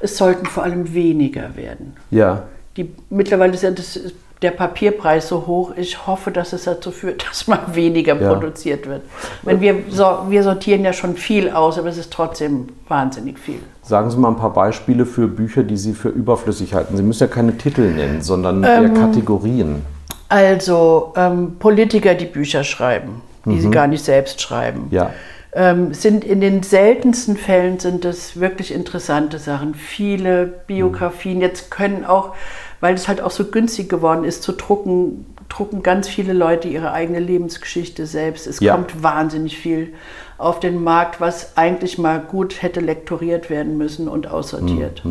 [0.00, 1.94] Es sollten vor allem weniger werden.
[2.10, 2.44] Ja,
[2.76, 3.98] Die, mittlerweile ist ja das
[4.42, 5.72] der Papierpreis so hoch.
[5.76, 8.32] Ich hoffe, dass es dazu führt, dass mal weniger Ja.
[8.34, 9.02] produziert wird.
[9.42, 13.58] Wenn wir, so, wir sortieren ja schon viel aus, aber es ist trotzdem wahnsinnig viel.
[13.82, 16.96] Sagen Sie mal ein paar Beispiele für Bücher, die Sie für überflüssig halten.
[16.96, 19.82] Sie müssen ja keine Titel nennen, sondern eher Ähm, Kategorien.
[20.28, 24.88] Also ähm, Politiker, die Bücher schreiben, die sie gar nicht selbst schreiben.
[24.90, 25.12] Ja.
[25.52, 29.74] ähm, sind in den seltensten Fällen sind es wirklich interessante Sachen.
[29.74, 32.34] Viele Biografien jetzt können auch,
[32.80, 36.92] weil es halt auch so günstig geworden ist zu drucken, drucken ganz viele Leute ihre
[36.92, 38.46] eigene Lebensgeschichte selbst.
[38.48, 38.74] Es Ja.
[38.74, 39.94] kommt wahnsinnig viel
[40.38, 45.02] auf den Markt, was eigentlich mal gut hätte lektoriert werden müssen und aussortiert.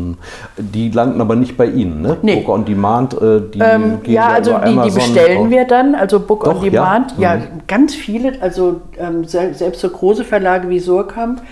[0.56, 2.16] Die landen aber nicht bei Ihnen, ne?
[2.22, 2.36] Nee.
[2.36, 6.20] Book on Demand, äh, die Ähm, gehen ja, also die, die bestellen wir dann, also
[6.20, 6.70] Book Doch, on ja.
[6.70, 7.14] Demand.
[7.18, 7.42] Ja, Mhm.
[7.66, 11.42] ganz viele, also ähm, sel- selbst so große Verlage wie Surkamp,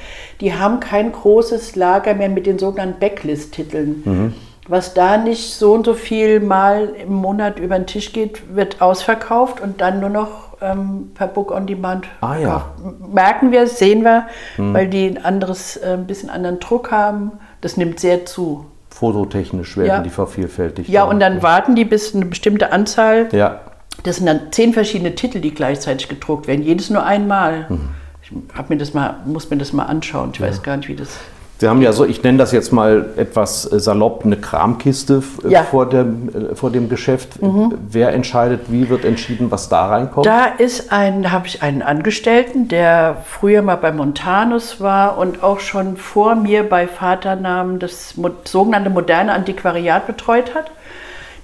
[0.40, 4.02] die haben kein großes Lager mehr mit den sogenannten Backlist-Titeln.
[4.04, 4.34] Mhm.
[4.68, 8.80] Was da nicht so und so viel mal im Monat über den Tisch geht, wird
[8.80, 12.66] ausverkauft und dann nur noch ähm, per Book on Demand Ah, ja.
[13.12, 17.32] Merken wir, sehen wir, weil die ein anderes, äh, ein bisschen anderen Druck haben.
[17.60, 18.66] Das nimmt sehr zu.
[18.90, 19.98] Fototechnisch werden Ja.
[20.00, 20.88] die vervielfältigt.
[20.88, 23.60] Ja, und dann warten die bis eine bestimmte Anzahl Ja,
[24.04, 26.62] das sind dann zehn verschiedene Titel, die gleichzeitig gedruckt werden.
[26.62, 27.66] Jedes nur einmal.
[27.68, 27.88] Mhm.
[28.22, 30.30] Ich hab mir das mal, muss mir das mal anschauen.
[30.32, 31.18] Ich weiß gar nicht, wie das.
[31.58, 35.50] Sie haben ja so, ich nenne das jetzt mal etwas äh, salopp, eine Kramkiste äh,
[35.50, 35.62] Ja.
[35.62, 35.66] Mhm.
[35.66, 37.38] vor, dem, äh, vor dem Geschäft.
[37.40, 40.26] Wer entscheidet, wie wird entschieden, was da reinkommt?
[40.26, 45.60] Da ist ein, habe ich einen Angestellten, der früher mal bei Montanus war und auch
[45.60, 48.14] schon vor mir bei Vaternamen das
[48.44, 50.72] sogenannte moderne Antiquariat betreut hat.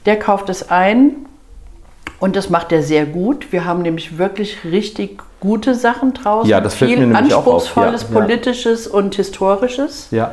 [0.07, 1.27] Der kauft es ein
[2.18, 3.53] und das macht er sehr gut.
[3.53, 6.48] Wir haben nämlich wirklich richtig gute Sachen draußen.
[6.48, 7.55] Ja, das fällt Viel mir nämlich auch auf.
[7.55, 8.14] anspruchsvolles, Ja, ja.
[8.20, 10.09] politisches und historisches.
[10.11, 10.33] ja.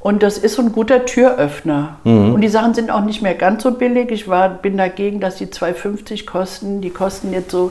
[0.00, 1.96] Und das ist so ein guter Türöffner.
[2.02, 2.34] Mhm.
[2.34, 4.10] Und die Sachen sind auch nicht mehr ganz so billig.
[4.10, 6.80] Ich war, bin dagegen, dass die 2,50 kosten.
[6.80, 7.70] Die kosten jetzt so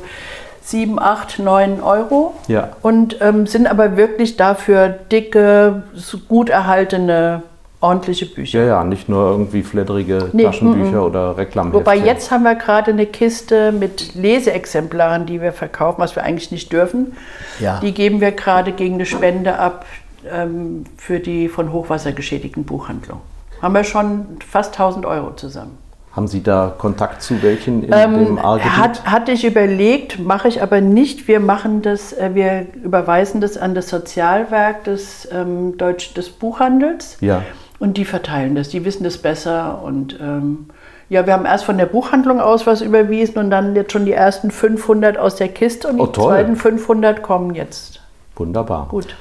[0.62, 2.34] 7, 8, 9 Euro.
[2.48, 2.70] Ja.
[2.82, 5.84] Und ähm, sind aber wirklich dafür dicke,
[6.30, 7.44] gut erhaltene,
[7.82, 8.60] ordentliche Bücher.
[8.60, 11.74] Ja, ja, nicht nur irgendwie fledderige Nee, Taschenbücher oder Reklamheftchen.
[11.86, 16.52] Wobei jetzt haben wir gerade eine Kiste mit Leseexemplaren, die wir verkaufen, was wir eigentlich
[16.52, 17.18] nicht dürfen.
[17.60, 17.80] Ja.
[17.80, 19.86] Die geben wir gerade gegen eine Spende ab
[20.32, 23.20] ähm, für die von Hochwasser geschädigten Buchhandlung.
[23.62, 25.78] Haben wir schon fast 1000 Euro zusammen.
[26.16, 28.78] Haben Sie da Kontakt zu welchen in Ähm, dem A-Gebiet?
[28.78, 31.28] hat, hatte ich überlegt, mache ich aber nicht.
[31.30, 37.18] Wir machen das, äh, wir überweisen das an das Sozialwerk des, ähm, Deutsch, des Buchhandels.
[37.22, 37.44] Ja.
[37.82, 39.82] Und die verteilen das, die wissen das besser.
[39.84, 40.68] Und ähm,
[41.10, 44.12] ja, wir haben erst von der Buchhandlung aus was überwiesen und dann jetzt schon die
[44.14, 46.28] ersten 500 aus der Kiste und Oh, die toll.
[46.32, 48.00] zweiten 500 kommen jetzt.
[48.36, 48.86] Wunderbar.
[48.90, 49.16] Gut.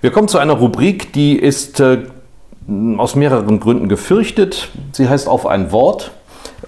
[0.00, 1.98] Wir kommen zu einer Rubrik, die ist äh,
[2.98, 4.70] aus mehreren Gründen gefürchtet.
[4.90, 6.10] Sie heißt auf ein Wort.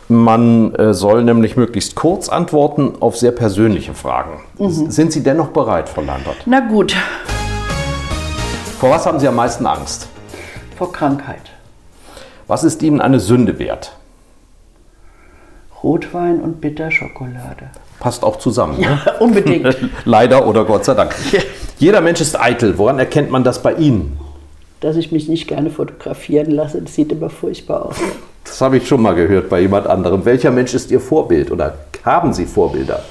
[0.08, 4.40] Man äh, soll nämlich möglichst kurz antworten auf sehr persönliche Fragen.
[4.58, 4.88] Mhm.
[4.88, 6.36] Sind Sie dennoch bereit, Frau Landert?
[6.46, 6.94] Na gut,
[8.78, 10.08] Vor was haben Sie am meisten Angst?
[10.74, 11.50] Vor Krankheit.
[12.46, 13.96] Was ist Ihnen eine Sünde wert?
[15.82, 17.70] Rotwein und Bitterschokolade.
[18.00, 18.80] Passt auch zusammen.
[18.80, 18.98] Ne?
[19.20, 19.76] Unbedingt.
[20.04, 21.14] Leider oder Gott sei Dank.
[21.78, 22.78] Jeder Mensch ist eitel.
[22.78, 24.18] Woran erkennt man das bei Ihnen?
[24.80, 27.96] Dass ich mich nicht gerne fotografieren lasse, das sieht immer furchtbar aus.
[28.44, 30.24] Das habe ich schon mal gehört bei jemand anderem.
[30.24, 33.02] Welcher Mensch ist Ihr Vorbild oder haben Sie Vorbilder?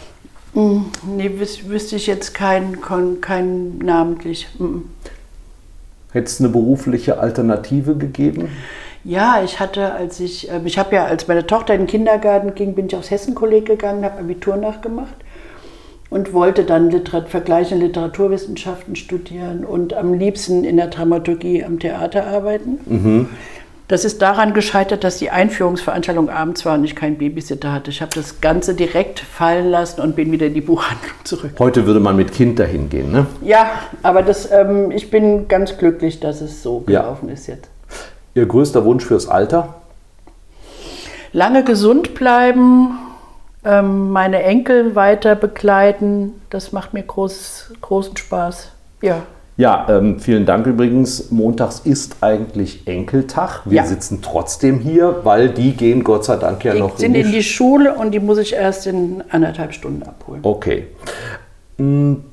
[0.53, 4.47] Nee, wüs wüsste ich jetzt keinen kein, kein namentlich.
[6.13, 8.49] Hätte es eine berufliche Alternative gegeben?
[9.03, 12.55] Ja, ich hatte, als ich, ähm, ich habe ja, als meine Tochter in den Kindergarten
[12.55, 15.15] ging, bin ich aufs Hessenkolleg gegangen, habe Abitur nachgemacht
[16.09, 22.27] und wollte dann Literat vergleichende Literaturwissenschaften studieren und am liebsten in der Dramaturgie am Theater
[22.27, 23.27] arbeiten.
[23.93, 27.91] Das ist daran gescheitert, dass die Einführungsveranstaltung abends war und ich keinen Babysitter hatte.
[27.91, 31.51] Ich habe das Ganze direkt fallen lassen und bin wieder in die Buchhandlung zurück.
[31.59, 33.27] Heute würde man mit Kind dahin gehen, ne?
[33.43, 33.69] Ja,
[34.01, 37.01] aber das, ähm, ich bin ganz glücklich, dass es so Ja.
[37.03, 37.69] gelaufen ist jetzt.
[38.33, 39.75] Ihr größter Wunsch fürs Alter?
[41.31, 42.97] lange gesund bleiben,
[43.63, 48.71] ähm, meine Enkel weiter begleiten, das macht mir groß, großen Spaß.
[49.03, 49.21] Ja.
[49.55, 51.29] Ja, ähm, vielen Dank übrigens.
[51.29, 53.61] Montags ist eigentlich Enkeltag.
[53.65, 53.85] Wir Ja.
[53.85, 57.39] sitzen trotzdem hier, weil die gehen Gott sei Dank ja Die noch sind in die
[57.43, 60.39] Sch- Schule und die muss ich erst in anderthalb Stunden abholen.
[60.43, 60.87] Okay.
[61.77, 62.23] Hm,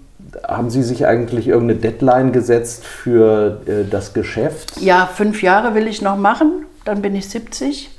[0.48, 4.80] haben Sie sich eigentlich irgendeine Deadline gesetzt für äh, das Geschäft?
[4.80, 7.90] Ja, fünf Jahre will ich noch machen, dann bin ich 70.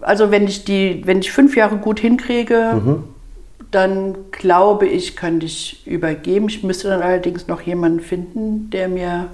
[0.00, 3.02] Also wenn ich die, wenn ich fünf Jahre gut hinkriege,
[3.70, 6.48] dann glaube ich, könnte ich übergeben.
[6.48, 9.28] Ich müsste dann allerdings noch jemanden finden, der mir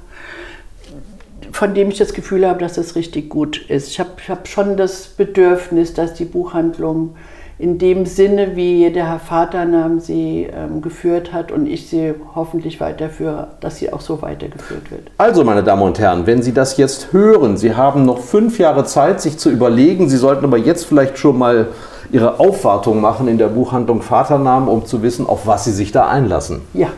[1.53, 3.88] von dem ich das Gefühl habe, dass es richtig gut ist.
[3.88, 7.17] Ich habe ich hab schon das Bedürfnis, dass die Buchhandlung
[7.59, 12.80] in dem Sinne, wie der Herr Vaternamen sie ähm, geführt hat und ich sie hoffentlich
[12.80, 15.11] weiterführe, dass sie auch so weitergeführt wird.
[15.18, 18.85] Also, meine Damen und Herren, wenn Sie das jetzt hören, Sie haben noch fünf Jahre
[18.85, 20.09] Zeit, sich zu überlegen.
[20.09, 21.68] Sie sollten aber jetzt vielleicht schon mal
[22.12, 26.07] Ihre Aufwartung machen in der Buchhandlung Vaternamen, um zu wissen, auf was Sie sich da
[26.07, 26.62] einlassen.
[26.74, 26.89] Ja.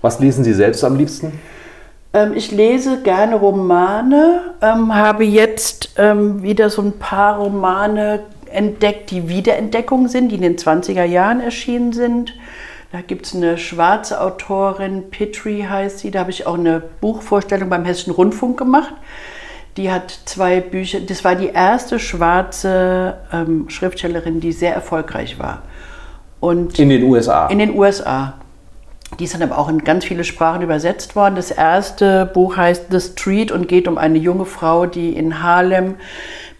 [0.00, 1.38] Was lesen Sie selbst am liebsten?
[2.14, 8.20] Ähm, ich lese gerne Romane, ähm, habe jetzt ähm, wieder so ein paar Romane
[8.52, 12.34] entdeckt, die Wiederentdeckungen sind, die in den 20er Jahren erschienen sind.
[12.90, 17.68] Da gibt es eine schwarze Autorin, Petri heißt sie, da habe ich auch eine Buchvorstellung
[17.68, 18.94] beim Hessischen Rundfunk gemacht.
[19.76, 25.62] Die hat zwei Bücher, das war die erste schwarze ähm, Schriftstellerin, die sehr erfolgreich war.
[26.40, 27.48] Und in den USA?
[27.48, 28.34] In den USA.
[29.18, 31.34] Die ist dann aber auch in ganz viele Sprachen übersetzt worden.
[31.34, 35.94] Das erste Buch heißt The Street und geht um eine junge Frau, die in Harlem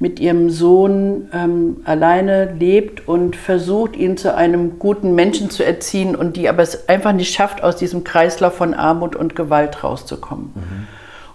[0.00, 6.16] mit ihrem Sohn ähm, alleine lebt und versucht, ihn zu einem guten Menschen zu erziehen
[6.16, 10.52] und die aber es einfach nicht schafft, aus diesem Kreislauf von Armut und Gewalt rauszukommen.
[10.54, 10.86] Mhm.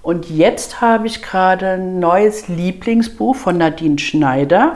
[0.02, 4.76] Und jetzt habe ich gerade ein neues Lieblingsbuch von Nadine Schneider.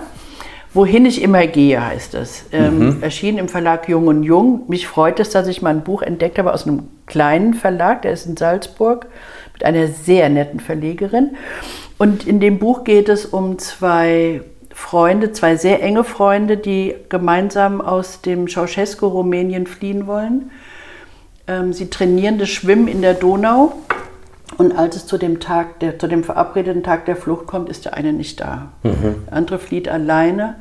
[0.73, 2.45] Wohin ich immer gehe, heißt es.
[2.51, 3.03] Ähm, mhm.
[3.03, 4.63] Erschien im Verlag Jung und Jung.
[4.67, 8.11] Mich freut es, dass ich mal ein Buch entdeckt habe aus einem kleinen Verlag, der
[8.11, 9.07] ist in Salzburg,
[9.53, 11.35] mit einer sehr netten Verlegerin.
[11.97, 14.41] Und in dem Buch geht es um zwei
[14.71, 20.51] Freunde, zwei sehr enge Freunde, die gemeinsam aus dem Ceausescu Rumänien fliehen wollen.
[21.47, 23.73] Ähm, sie trainieren das Schwimmen in der Donau.
[24.57, 27.85] Und als es zu dem Tag, der, zu dem verabredeten Tag der Flucht kommt, ist
[27.85, 28.69] der eine nicht da.
[28.83, 29.25] Mhm.
[29.27, 30.55] Der andere flieht alleine.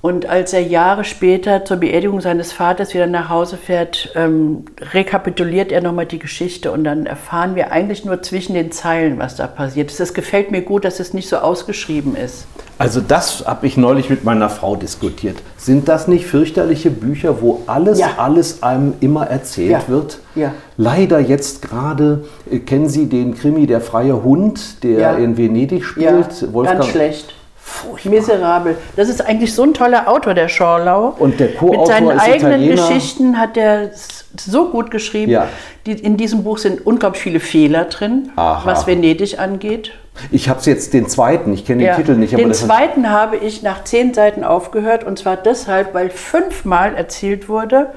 [0.00, 5.72] Und als er Jahre später zur Beerdigung seines Vaters wieder nach Hause fährt, ähm, rekapituliert
[5.72, 9.48] er nochmal die Geschichte und dann erfahren wir eigentlich nur zwischen den Zeilen, was da
[9.48, 9.98] passiert ist.
[9.98, 12.46] Das gefällt mir gut, dass es nicht so ausgeschrieben ist.
[12.78, 15.38] Also das habe ich neulich mit meiner Frau diskutiert.
[15.56, 18.10] Sind das nicht fürchterliche Bücher, wo alles, ja.
[18.18, 19.88] alles einem immer erzählt ja.
[19.88, 20.20] wird?
[20.36, 20.54] Ja.
[20.76, 26.52] Leider jetzt gerade, äh, kennen Sie den Krimi Der freie Hund, der in Venedig spielt?
[26.52, 27.34] Wolfgang, ganz schlecht.
[27.78, 28.12] Furchtbar.
[28.12, 28.76] Miserabel.
[28.96, 31.14] Das ist eigentlich so ein toller Autor, der Schorlau.
[31.18, 32.88] Und der Co-Autor Mit seinen eigenen Italiener.
[32.88, 33.90] Geschichten hat er
[34.38, 35.32] so gut geschrieben.
[35.32, 35.48] Ja.
[35.86, 38.62] Die, in diesem Buch sind unglaublich viele Fehler drin, Aha.
[38.64, 39.92] was Venedig angeht.
[40.30, 41.94] Ich habe jetzt den zweiten, ich kenne den ja.
[41.94, 42.36] Titel nicht.
[42.36, 47.90] den zweiten habe ich nach zehn Seiten aufgehört und zwar deshalb, weil fünfmal erzählt wurde,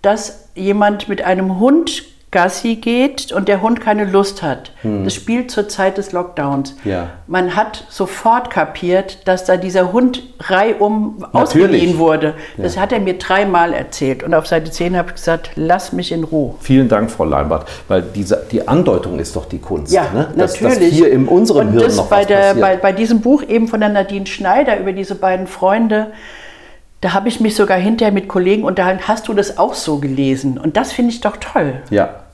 [0.00, 2.04] dass jemand mit einem Hund
[2.36, 4.70] Gassi geht und der Hund keine Lust hat.
[4.82, 5.04] Hm.
[5.04, 6.76] Das spielt zur Zeit des Lockdowns.
[6.84, 7.08] Ja.
[7.26, 12.34] Man hat sofort kapiert, dass da dieser Hund reihum ausgeliehen wurde.
[12.58, 12.82] Das ja.
[12.82, 14.22] hat er mir dreimal erzählt.
[14.22, 16.56] Und auf Seite 10 habe ich gesagt, lass mich in Ruhe.
[16.60, 17.70] Vielen Dank, Frau Leinbart.
[17.88, 19.94] Weil diese, die Andeutung ist doch die Kunst.
[19.94, 20.28] Ja, ne?
[20.36, 20.90] dass, natürlich.
[20.90, 23.44] Dass hier in unserem und Hirn das noch bei, was der, bei, bei diesem Buch
[23.48, 26.08] eben von der Nadine Schneider über diese beiden Freunde,
[27.00, 30.58] da habe ich mich sogar hinterher mit Kollegen unterhalten, hast du das auch so gelesen?
[30.58, 31.80] Und das finde ich doch toll.
[31.88, 32.25] Ja,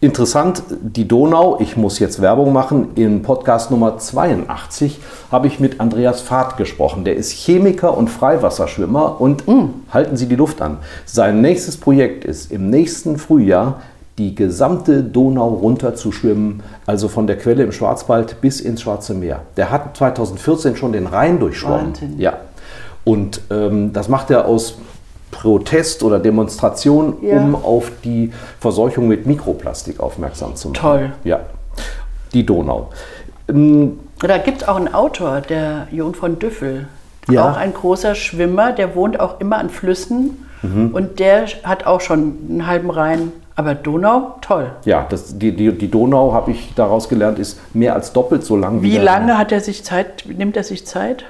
[0.00, 5.00] Interessant, die Donau, ich muss jetzt Werbung machen, in Podcast Nummer 82
[5.32, 7.02] habe ich mit Andreas Fahrt gesprochen.
[7.02, 9.70] Der ist Chemiker und Freiwasserschwimmer und mm.
[9.90, 10.76] halten Sie die Luft an.
[11.04, 13.80] Sein nächstes Projekt ist im nächsten Frühjahr
[14.18, 19.40] die gesamte Donau runterzuschwimmen, also von der Quelle im Schwarzwald bis ins Schwarze Meer.
[19.56, 21.86] Der hat 2014 schon den Rhein durchschwommen.
[21.88, 22.20] Wahnsinn.
[22.20, 22.34] Ja.
[23.02, 24.78] Und ähm, das macht er aus
[25.30, 27.36] Protest oder Demonstration, ja.
[27.36, 30.80] um auf die Verseuchung mit Mikroplastik aufmerksam zu machen.
[30.80, 31.12] Toll.
[31.24, 31.40] Ja,
[32.32, 32.90] die Donau.
[33.48, 36.88] Ähm, da gibt es auch einen Autor, der Jon von Düffel.
[37.30, 37.50] Ja.
[37.50, 40.90] Auch ein großer Schwimmer, der wohnt auch immer an Flüssen mhm.
[40.92, 43.32] und der hat auch schon einen halben Rhein.
[43.54, 44.70] Aber Donau, toll.
[44.84, 48.56] Ja, das, die, die, die Donau, habe ich daraus gelernt, ist mehr als doppelt so
[48.56, 48.92] lang wie.
[48.92, 51.24] Wie lange hat er sich Zeit, nimmt er sich Zeit?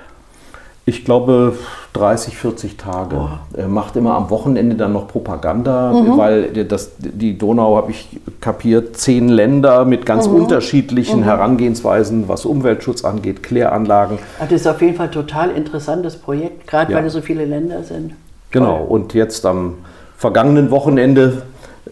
[0.89, 1.53] Ich glaube
[1.93, 3.17] 30, 40 Tage.
[3.17, 3.29] Oh.
[3.53, 6.17] Er macht immer am Wochenende dann noch Propaganda, mhm.
[6.17, 10.37] weil das, die Donau, habe ich kapiert, zehn Länder mit ganz mhm.
[10.37, 11.25] unterschiedlichen mhm.
[11.25, 14.19] Herangehensweisen, was Umweltschutz angeht, Kläranlagen.
[14.41, 16.99] Das ist auf jeden Fall ein total interessantes Projekt, gerade ja.
[16.99, 18.15] weil es so viele Länder sind.
[18.51, 19.75] Genau, und jetzt am
[20.17, 21.43] vergangenen Wochenende,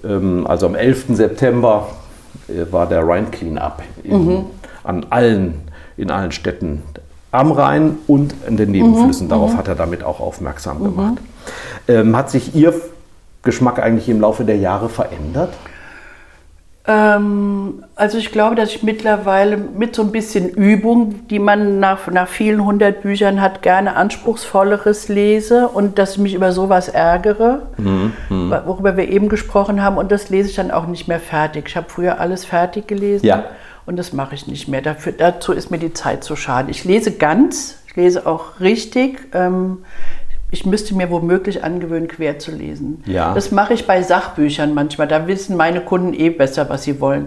[0.02, 1.08] ähm, also am 11.
[1.10, 1.88] September,
[2.48, 4.46] äh, war der Rhine Cleanup mhm.
[4.84, 5.68] an allen,
[5.98, 6.82] in allen Städten
[7.36, 9.26] am Rhein und in den Nebenflüssen.
[9.26, 9.58] Mhm, Darauf mhm.
[9.58, 11.18] hat er damit auch aufmerksam gemacht.
[11.88, 12.74] Ähm, hat sich Ihr
[13.42, 15.50] Geschmack eigentlich im Laufe der Jahre verändert?
[16.88, 22.06] Ähm, also ich glaube, dass ich mittlerweile mit so ein bisschen Übung, die man nach,
[22.08, 27.62] nach vielen hundert Büchern hat, gerne anspruchsvolleres lese und dass ich mich über sowas ärgere,
[27.76, 28.54] mhm, mhm.
[28.66, 29.96] worüber wir eben gesprochen haben.
[29.96, 31.64] Und das lese ich dann auch nicht mehr fertig.
[31.68, 33.26] Ich habe früher alles fertig gelesen.
[33.26, 33.44] Ja.
[33.86, 34.82] Und das mache ich nicht mehr.
[34.82, 36.70] Dafür, dazu ist mir die Zeit zu schade.
[36.70, 39.20] Ich lese ganz, ich lese auch richtig.
[39.32, 39.78] Ähm,
[40.50, 43.02] ich müsste mir womöglich angewöhnen, quer zu lesen.
[43.06, 43.32] Ja.
[43.34, 45.06] Das mache ich bei Sachbüchern manchmal.
[45.08, 47.26] Da wissen meine Kunden eh besser, was sie wollen.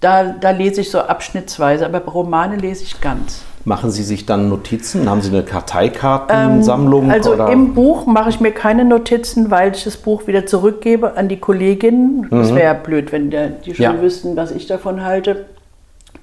[0.00, 3.42] Da, da lese ich so abschnittsweise, aber Romane lese ich ganz.
[3.64, 5.08] Machen Sie sich dann Notizen?
[5.08, 7.10] Haben Sie eine Karteikartensammlung?
[7.10, 7.48] Also oder?
[7.50, 11.38] im Buch mache ich mir keine Notizen, weil ich das Buch wieder zurückgebe an die
[11.38, 12.26] Kollegin.
[12.30, 14.02] Das wäre ja blöd, wenn die schon Ja.
[14.02, 15.46] wüssten, was ich davon halte.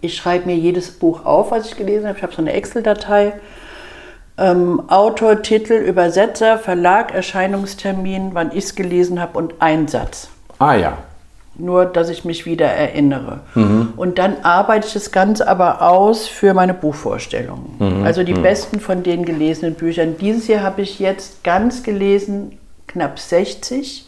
[0.02, 2.18] Ich schreibe mir jedes Buch auf, was ich gelesen habe.
[2.18, 3.34] Ich habe so eine Excel-Datei.
[4.38, 10.30] Ähm, Autor, Titel, Übersetzer, Verlag, Erscheinungstermin, wann ich es gelesen habe und ein Satz.
[10.60, 10.98] ah ja,
[11.56, 13.42] Nur, dass ich mich wieder erinnere.
[13.98, 17.78] Und dann arbeite ich das Ganze aber aus für meine Buchvorstellungen.
[18.06, 20.16] Also die besten von den gelesenen Büchern.
[20.18, 24.08] Dieses Jahr habe ich jetzt ganz gelesen, knapp 60.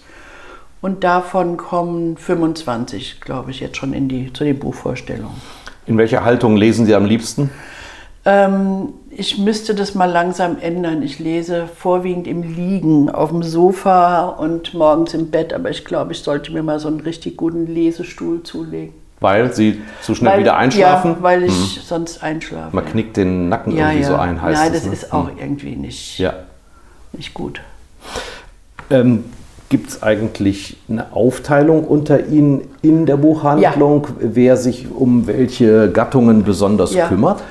[0.81, 5.39] Und davon kommen 25, glaube ich, jetzt schon in die, zu den Buchvorstellungen.
[5.85, 7.49] In welcher Haltung lesen Sie am liebsten?
[8.25, 11.03] Ähm, ich müsste das mal langsam ändern.
[11.03, 15.53] Ich lese vorwiegend im Liegen, auf dem Sofa und morgens im Bett.
[15.53, 18.93] Aber ich glaube, ich sollte mir mal so einen richtig guten Lesestuhl zulegen.
[19.19, 21.11] Weil Sie zu schnell wieder einschlafen?
[21.11, 22.75] Ja, weil ich sonst einschlafe.
[22.75, 24.07] Man knickt den Nacken ja, irgendwie ja.
[24.09, 24.79] so ein, heißt Nein, es.
[24.79, 24.93] das ne?
[24.93, 26.33] ist auch irgendwie nicht, Ja.
[27.13, 27.61] nicht gut.
[28.89, 29.23] Ähm,
[29.73, 36.43] Gibt es eigentlich eine Aufteilung unter Ihnen in der Buchhandlung, wer sich um welche Gattungen
[36.43, 37.07] besonders Ja.
[37.07, 37.41] kümmert?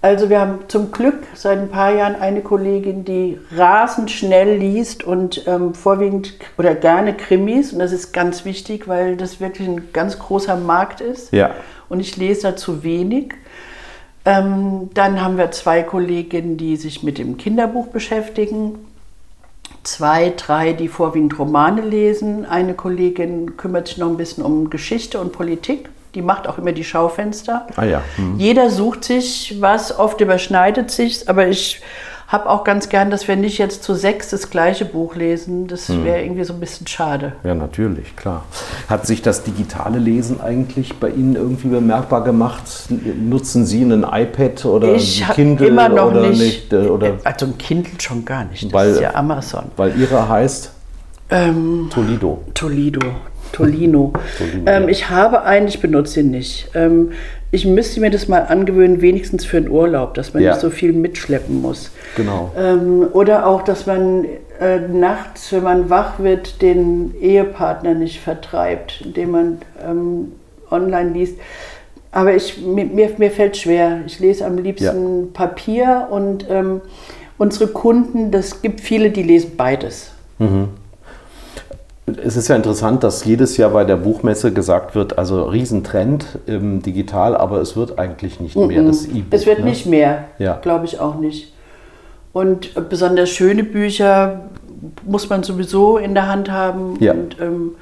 [0.00, 5.02] Also wir haben zum Glück seit ein paar Jahren eine Kollegin, die rasend schnell liest
[5.02, 7.72] und ähm, vorwiegend oder gerne Krimis.
[7.72, 11.32] Und das ist ganz wichtig, weil das wirklich ein ganz großer Markt ist.
[11.32, 11.50] Ja.
[11.88, 13.34] Und ich lese da zu wenig.
[14.24, 18.76] Ähm, dann haben wir zwei Kolleginnen, die sich mit dem Kinderbuch beschäftigen.
[19.84, 22.46] Zwei, drei, die vorwiegend Romane lesen.
[22.46, 25.88] Eine Kollegin kümmert sich noch ein bisschen um Geschichte und Politik.
[26.14, 27.66] Die macht auch immer die Schaufenster.
[27.76, 28.02] Ah ja.
[28.16, 28.38] Hm.
[28.38, 31.80] Jeder sucht sich was, oft überschneidet sich, aber ich
[32.32, 35.66] habe auch ganz gern, dass wir nicht jetzt zu sechs das gleiche Buch lesen.
[35.68, 36.04] Das Hm.
[36.04, 37.34] wäre irgendwie so ein bisschen schade.
[37.44, 38.44] Ja, natürlich, klar.
[38.88, 42.62] Hat sich das digitale Lesen eigentlich bei Ihnen irgendwie bemerkbar gemacht?
[42.88, 47.46] Nutzen Sie ein iPad oder ich ein Kindle immer noch oder nicht, äh, Oder, also
[47.46, 48.64] ein Kindle schon gar nicht.
[48.64, 49.64] Das Weil- ist ja Amazon.
[49.76, 50.72] weil Ihre heißt
[51.30, 52.42] Ähm, Toledo.
[52.54, 53.00] Toledo.
[53.52, 54.12] Tolino.
[54.66, 56.70] ähm, ich habe einen, ich benutze ihn nicht.
[56.74, 57.12] Ähm,
[57.54, 60.52] ich müsste mir das mal angewöhnen, wenigstens für einen Urlaub, dass man Ja.
[60.52, 61.90] nicht so viel mitschleppen muss.
[62.16, 62.50] Genau.
[62.58, 64.24] Ähm, oder auch, dass man
[64.58, 70.32] äh, nachts, wenn man wach wird, den Ehepartner nicht vertreibt, indem man ähm,
[70.70, 71.36] online liest.
[72.10, 74.00] Aber ich, mir, mir, mir fällt schwer.
[74.06, 76.80] Ich lese am liebsten Papier und ähm,
[77.36, 80.12] unsere Kunden, das gibt viele, die lesen beides.
[82.22, 86.82] Es ist ja interessant, dass jedes Jahr bei der Buchmesse gesagt wird, also Riesentrend im
[86.82, 89.24] Digital, aber es wird eigentlich nicht mehr das E-Book.
[89.30, 89.66] Es wird ne?
[89.66, 90.58] nicht mehr, Ja.
[90.62, 91.52] glaube ich auch nicht.
[92.32, 94.40] Und besonders schöne Bücher
[95.04, 96.96] muss man sowieso in der Hand haben.
[97.00, 97.12] Ja.
[97.12, 97.72] Und ähm,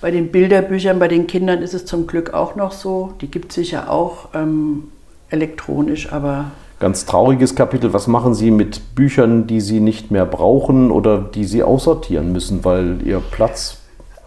[0.00, 3.12] bei den Bilderbüchern, bei den Kindern ist es zum Glück auch noch so.
[3.20, 4.84] Die gibt es sicher auch ähm,
[5.30, 6.46] elektronisch, aber
[6.82, 7.92] Ganz trauriges Kapitel.
[7.92, 12.64] Was machen Sie mit Büchern, die Sie nicht mehr brauchen oder die Sie aussortieren müssen,
[12.64, 13.78] weil Ihr Platz.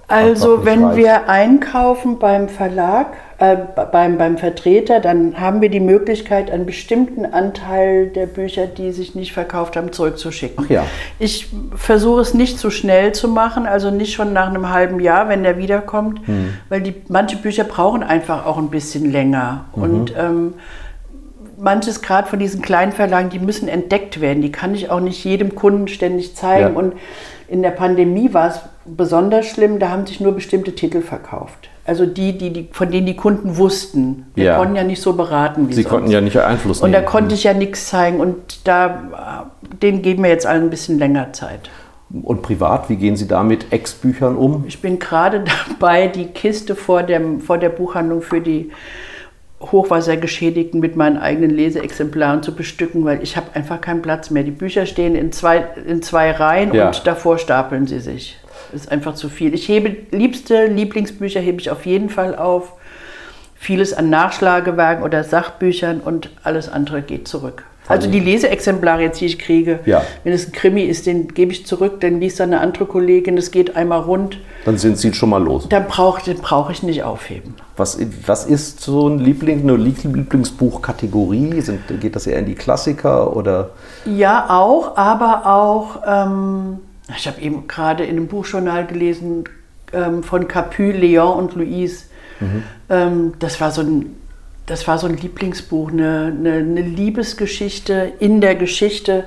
[0.08, 0.98] Also wenn reicht?
[0.98, 3.08] wir einkaufen beim Verlag,
[3.40, 3.58] äh,
[3.92, 9.16] beim, beim Vertreter, dann haben wir die Möglichkeit, einen bestimmten Anteil der Bücher, die sich
[9.16, 10.64] nicht verkauft haben, zurückzuschicken.
[10.66, 10.86] Ach ja.
[11.20, 15.28] Ich versuche es nicht zu schnell zu machen, also nicht schon nach einem halben Jahr,
[15.28, 16.22] wenn der wiederkommt,
[16.70, 19.66] weil die, manche Bücher brauchen einfach auch ein bisschen länger.
[19.74, 20.54] Und ähm,
[21.58, 24.42] manches gerade von diesen kleinen Verlagen, die müssen entdeckt werden.
[24.42, 26.74] Die kann ich auch nicht jedem Kunden ständig zeigen.
[26.74, 26.80] Ja.
[26.80, 26.94] Und
[27.48, 31.70] in der Pandemie war es besonders schlimm, da haben sich nur bestimmte Titel verkauft.
[31.88, 34.26] Also die, die, die von denen die Kunden wussten.
[34.34, 34.58] Wir Ja.
[34.58, 35.92] konnten ja nicht so beraten wie Sie sonst.
[35.92, 37.10] konnten ja nicht Einfluss Und da nehmen.
[37.12, 38.20] konnte ich ja nichts zeigen.
[38.20, 39.52] Und da,
[39.82, 41.70] denen geben wir jetzt allen ein bisschen länger Zeit.
[42.24, 44.64] Und privat, wie gehen Sie da mit Ex-Büchern um?
[44.68, 48.72] Ich bin gerade dabei, die Kiste vor, dem, vor der Buchhandlung für die
[49.62, 54.44] Hochwassergeschädigten mit meinen eigenen Leseexemplaren zu bestücken, weil ich habe einfach keinen Platz mehr.
[54.44, 56.88] Die Bücher stehen in zwei, in zwei Reihen Ja.
[56.88, 58.38] und davor stapeln sie sich.
[58.72, 59.54] Das ist einfach zu viel.
[59.54, 62.74] Ich hebe liebste Lieblingsbücher hebe ich auf jeden Fall auf.
[63.56, 67.64] Vieles an Nachschlagewerken oder Sachbüchern und alles andere geht zurück.
[67.88, 70.02] Also die Leseexemplare jetzt, die ich kriege, Ja.
[70.24, 73.36] wenn es ein Krimi ist, den gebe ich zurück, dann liest dann eine andere Kollegin,
[73.36, 74.40] das geht einmal rund.
[74.66, 75.68] Dann sind Sie schon mal los.
[75.70, 77.54] Dann brauche den brauche ich nicht aufheben.
[77.78, 81.62] Was, was ist so ein Liebling, eine Lieblingsbuchkategorie?
[82.00, 83.70] Geht das eher in die Klassiker oder?
[84.06, 86.78] Ja, auch, aber auch, ähm,
[87.16, 89.44] ich habe eben gerade in einem Buchjournal gelesen
[89.94, 92.06] ähm, von Capu, Leon und Louise.
[92.90, 94.16] Ähm, das war so ein
[94.66, 99.26] das war so ein Lieblingsbuch, eine, eine, eine Liebesgeschichte in der Geschichte.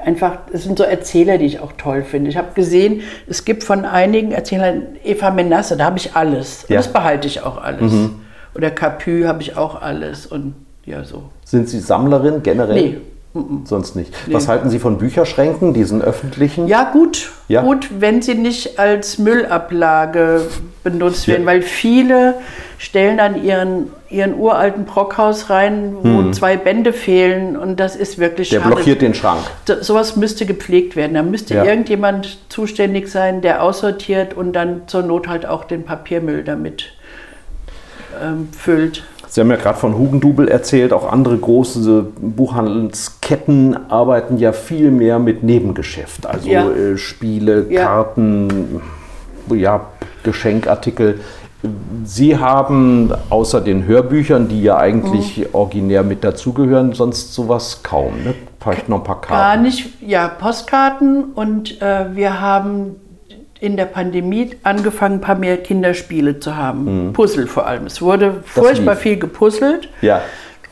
[0.00, 2.30] Einfach, das sind so Erzähler, die ich auch toll finde.
[2.30, 6.64] Ich habe gesehen, es gibt von einigen Erzählern Eva Menasse, da habe ich alles.
[6.64, 6.76] Und Ja.
[6.76, 7.92] das behalte ich auch alles.
[8.54, 10.26] Oder Capu habe ich auch alles.
[10.26, 10.54] Und
[10.86, 11.24] ja, so.
[11.44, 12.74] Sind Sie Sammlerin generell?
[12.82, 12.96] Nee.
[13.64, 14.12] Sonst nicht.
[14.32, 16.66] Was halten Sie von Bücherschränken, diesen öffentlichen?
[16.66, 17.30] Ja, gut.
[17.46, 17.62] Ja.
[17.62, 20.42] Gut, wenn sie nicht als Müllablage
[20.82, 21.34] benutzt Ja.
[21.34, 22.34] werden, weil viele
[22.78, 28.48] stellen dann ihren, ihren uralten Brockhaus rein, wo zwei Bände fehlen und das ist wirklich
[28.50, 28.56] Hm.
[28.56, 28.74] Der schade.
[28.74, 29.42] blockiert den Schrank.
[29.64, 31.14] So- Sowas müsste gepflegt werden.
[31.14, 31.64] Da müsste Ja.
[31.64, 36.86] irgendjemand zuständig sein, der aussortiert und dann zur Not halt auch den Papiermüll damit
[38.20, 39.04] ähm, füllt.
[39.32, 45.18] Sie haben ja gerade von Hugendubel erzählt, auch andere große Buchhandelsketten arbeiten ja viel mehr
[45.20, 46.26] mit Nebengeschäft.
[46.26, 46.68] Also Ja.
[46.68, 47.84] äh, Spiele, Ja.
[47.84, 48.80] Karten,
[49.54, 49.82] ja,
[50.24, 51.20] Geschenkartikel.
[52.04, 55.46] Sie haben außer den Hörbüchern, die ja eigentlich Mhm.
[55.52, 58.24] originär mit dazugehören, sonst sowas kaum.
[58.24, 58.34] Ne?
[58.60, 59.62] Vielleicht noch ein paar Gar Karten.
[59.62, 62.96] nicht, ja, Postkarten und äh, wir haben
[63.60, 67.12] in der Pandemie angefangen, ein paar mehr Kinderspiele zu haben.
[67.12, 67.86] Puzzle vor allem.
[67.86, 69.02] Es wurde furchtbar lief.
[69.02, 69.88] viel gepuzzelt.
[70.00, 70.22] Ja.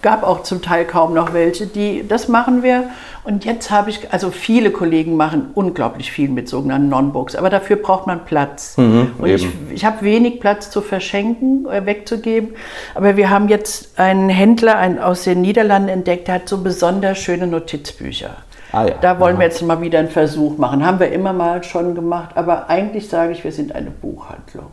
[0.00, 2.84] Gab auch zum Teil kaum noch welche, die das machen wir.
[3.24, 7.76] Und jetzt habe ich, also viele Kollegen machen unglaublich viel mit sogenannten Non-Books, aber dafür
[7.76, 8.74] braucht man Platz.
[9.18, 9.70] und ich, eben.
[9.74, 12.54] ich habe wenig Platz zu verschenken, äh, wegzugeben.
[12.94, 17.18] Aber wir haben jetzt einen Händler ein, aus den Niederlanden entdeckt, der hat so besonders
[17.18, 18.36] schöne Notizbücher.
[18.72, 18.94] Ah ja.
[19.00, 19.40] Da wollen Aha.
[19.40, 20.84] wir jetzt mal wieder einen Versuch machen.
[20.84, 24.66] Haben wir immer mal schon gemacht, aber eigentlich sage ich, wir sind eine Buchhandlung.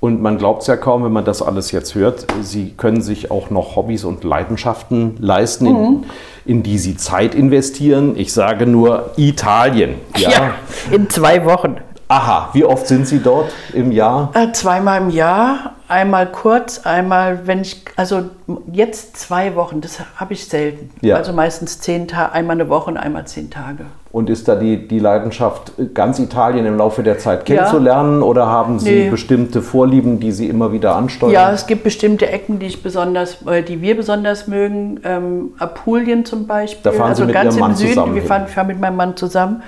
[0.00, 2.26] Und man glaubt es ja kaum, wenn man das alles jetzt hört.
[2.42, 6.04] Sie können sich auch noch Hobbys und Leidenschaften leisten, Mhm.
[6.44, 8.14] in, in die Sie Zeit investieren.
[8.16, 9.94] Ich sage nur Italien.
[10.16, 10.52] Ja.
[10.90, 11.76] in zwei Wochen.
[12.08, 14.30] Aha, wie oft sind Sie dort im Jahr?
[14.34, 18.24] Äh, zweimal im Jahr, einmal kurz, einmal, wenn ich, also
[18.72, 20.90] jetzt zwei Wochen, das habe ich selten.
[21.00, 21.16] Ja.
[21.16, 23.84] Also meistens zehn Tage, einmal eine Woche und einmal zehn Tage.
[24.10, 27.56] Und ist da die, die Leidenschaft, ganz Italien im Laufe der Zeit Ja.
[27.56, 28.22] kennenzulernen?
[28.22, 29.10] Oder haben Sie Nee.
[29.10, 31.32] bestimmte Vorlieben, die Sie immer wieder ansteuern?
[31.32, 35.00] Ja, es gibt bestimmte Ecken, die ich besonders, äh, die wir besonders mögen.
[35.04, 36.82] Ähm, Apulien zum Beispiel.
[36.84, 37.88] Da fahren Sie also mit ganz Ihrem im Mann Süden.
[37.94, 39.62] zusammen Wir fahren, fahren mit meinem Mann zusammen.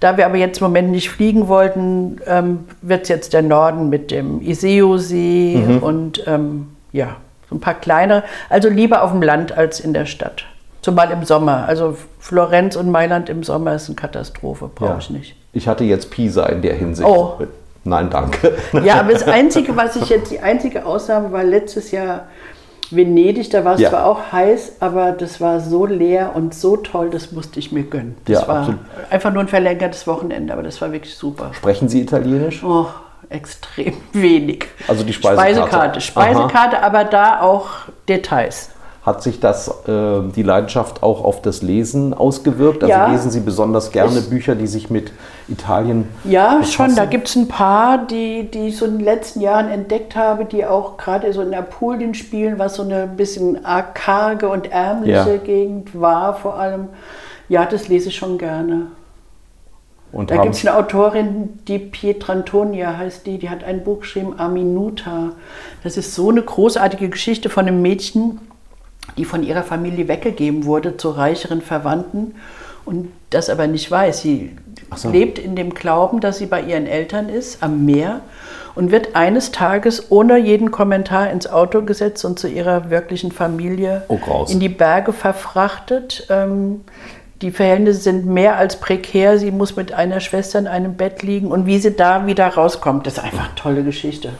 [0.00, 3.90] Da wir aber jetzt im Moment nicht fliegen wollten, ähm, wird es jetzt der Norden
[3.90, 5.69] mit dem Iseo-See Mhm.
[5.78, 7.16] Und ähm, ja,
[7.48, 8.24] so ein paar kleinere.
[8.48, 10.44] Also lieber auf dem Land als in der Stadt.
[10.82, 11.66] Zumal im Sommer.
[11.68, 14.98] Also Florenz und Mailand im Sommer ist eine Katastrophe, brauche Ja.
[14.98, 15.36] ich nicht.
[15.52, 17.08] Ich hatte jetzt Pisa in der Hinsicht.
[17.08, 17.38] Oh.
[17.84, 18.56] Nein, danke.
[18.84, 22.24] Ja, aber das Einzige, was ich jetzt, die einzige Ausnahme war letztes Jahr
[22.90, 23.90] Venedig, da war es Ja.
[23.90, 27.84] zwar auch heiß, aber das war so leer und so toll, das musste ich mir
[27.84, 28.16] gönnen.
[28.24, 28.80] Das Ja, war absolut.
[29.10, 31.50] einfach nur ein verlängertes Wochenende, aber das war wirklich super.
[31.54, 32.64] Sprechen Sie Italienisch?
[32.64, 32.86] Oh,
[33.30, 34.66] extrem wenig.
[34.88, 36.00] Also die Speisekarte.
[36.00, 37.68] Speisekarte, Speisekarte aber da auch
[38.08, 38.70] Details.
[39.06, 42.82] Hat sich das, äh, die Leidenschaft auch auf das Lesen ausgewirkt?
[42.84, 43.06] Also Ja.
[43.10, 45.10] lesen Sie besonders gerne Ich- Bücher, die sich mit
[45.48, 46.72] Italien Ja, befassen?
[46.72, 46.94] schon.
[46.96, 50.44] Da gibt es ein paar, die, die ich so in den letzten Jahren entdeckt habe,
[50.44, 55.12] die auch gerade so in Apulien spielen, was so eine bisschen arg karge und ärmliche
[55.14, 55.36] Ja.
[55.38, 56.88] Gegend war vor allem.
[57.48, 58.88] Ja, das lese ich schon gerne.
[60.12, 64.38] Und Da gibt es eine Autorin, die Pietrantonia heißt die, die hat ein Buch geschrieben,
[64.38, 65.32] Aminuta.
[65.84, 68.40] Das ist so eine großartige Geschichte von einem Mädchen,
[69.16, 72.34] die von ihrer Familie weggegeben wurde zu reicheren Verwandten
[72.84, 74.22] und das aber nicht weiß.
[74.22, 74.50] Sie
[74.96, 75.10] so.
[75.10, 78.20] lebt in dem Glauben, dass sie bei ihren Eltern ist, am Meer
[78.74, 84.02] und wird eines Tages ohne jeden Kommentar ins Auto gesetzt und zu ihrer wirklichen Familie
[84.08, 86.26] Oh, in die Berge verfrachtet.
[86.30, 86.82] Ähm,
[87.42, 89.38] die Verhältnisse sind mehr als prekär.
[89.38, 93.06] Sie muss mit einer Schwester in einem Bett liegen und wie sie da wieder rauskommt,
[93.06, 94.32] ist einfach eine tolle Geschichte.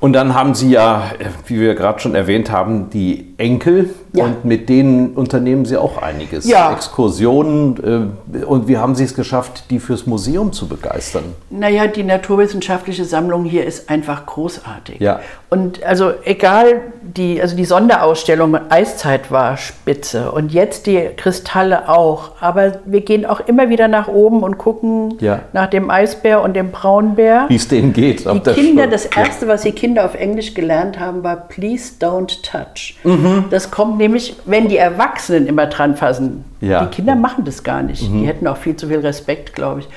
[0.00, 3.90] Und dann haben Sie ja, äh, wie wir gerade schon erwähnt haben, die Enkel.
[4.14, 4.24] Ja.
[4.26, 6.46] Und mit denen unternehmen Sie auch einiges.
[6.48, 6.72] Ja.
[6.72, 8.12] Exkursionen.
[8.32, 11.24] Äh, und wie haben Sie es geschafft, die fürs Museum zu begeistern?
[11.50, 15.00] Naja, die naturwissenschaftliche Sammlung hier ist einfach großartig.
[15.00, 15.20] Ja.
[15.50, 22.32] Und also egal, die, also die Sonderausstellung Eiszeit war spitze und jetzt die Kristalle auch.
[22.40, 25.40] Aber wir gehen auch immer wieder nach oben und gucken Ja.
[25.52, 27.46] nach dem Eisbär und dem Braunbär.
[27.48, 28.24] Wie es denen geht.
[28.26, 32.96] Die Kinder, das erste, was die Kinder auf Englisch gelernt haben, war Please don't touch.
[33.04, 33.31] Mhm.
[33.50, 36.44] Das kommt nämlich, wenn die Erwachsenen immer dran fassen.
[36.60, 36.82] Ja.
[36.82, 36.90] Mhm.
[36.90, 38.02] Die Kinder machen das gar nicht.
[38.02, 39.88] Die hätten auch viel zu viel Respekt, glaube ich.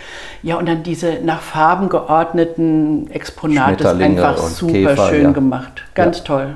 [0.44, 5.32] Ja, und dann diese nach Farben geordneten Exponate, das ist einfach super Käfer, schön ja.
[5.32, 5.84] gemacht.
[5.94, 6.24] Ganz Ja.
[6.24, 6.56] toll.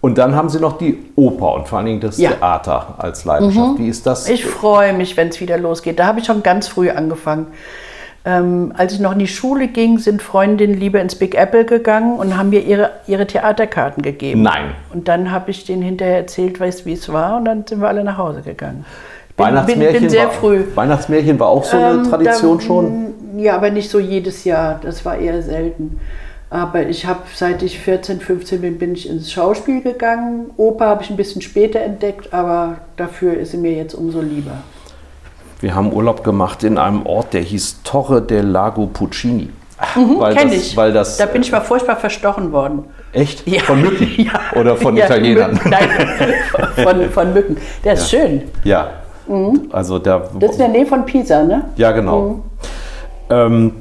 [0.00, 2.30] Und dann haben Sie noch die Oper und vor allen Dingen das Ja.
[2.30, 3.78] Theater als Leidenschaft.
[3.78, 4.28] Wie ist das?
[4.28, 5.98] Ich freue mich, wenn es wieder losgeht.
[6.00, 7.46] Da habe ich schon ganz früh angefangen.
[8.24, 12.18] Ähm, als ich noch in die Schule ging, sind Freundinnen lieber ins Big Apple gegangen
[12.18, 14.42] und haben mir ihre, ihre Theaterkarten gegeben.
[14.42, 14.74] Nein.
[14.92, 17.88] Und dann habe ich denen hinterher erzählt, weißt, wie es war und dann sind wir
[17.88, 18.84] alle nach Hause gegangen.
[19.36, 20.64] Bin, Weihnachtsmärchen, bin, bin sehr war, früh.
[20.74, 23.14] Weihnachtsmärchen war auch so eine ähm, Tradition da, schon?
[23.38, 24.78] Ja, aber nicht so jedes Jahr.
[24.82, 25.98] Das war eher selten.
[26.48, 30.50] Aber ich habe, seit ich 14, 15 bin, bin ich ins Schauspiel gegangen.
[30.58, 34.58] Oper habe ich ein bisschen später entdeckt, aber dafür ist sie mir jetzt umso lieber.
[35.62, 39.48] Wir haben Urlaub gemacht in einem Ort, der hieß Torre del Lago Puccini.
[39.94, 40.76] Mhm, Kenne ich.
[40.76, 42.84] Weil das, da bin ich mal furchtbar verstochen worden.
[43.12, 43.46] Echt?
[43.46, 43.60] Ja.
[43.62, 44.08] Von Mücken?
[44.16, 44.58] Ja.
[44.60, 45.52] Oder von ja, Italienern?
[45.52, 45.70] Mücken.
[45.70, 45.88] Nein,
[46.82, 47.56] von, von Mücken.
[47.84, 48.42] Der ist schön.
[48.64, 48.88] Ja.
[49.28, 49.68] Mhm.
[49.70, 51.66] Also der, das ist in der Nähe von Pisa, ne?
[51.76, 52.20] Ja, genau.
[52.20, 52.42] Mhm.
[53.30, 53.72] Ähm,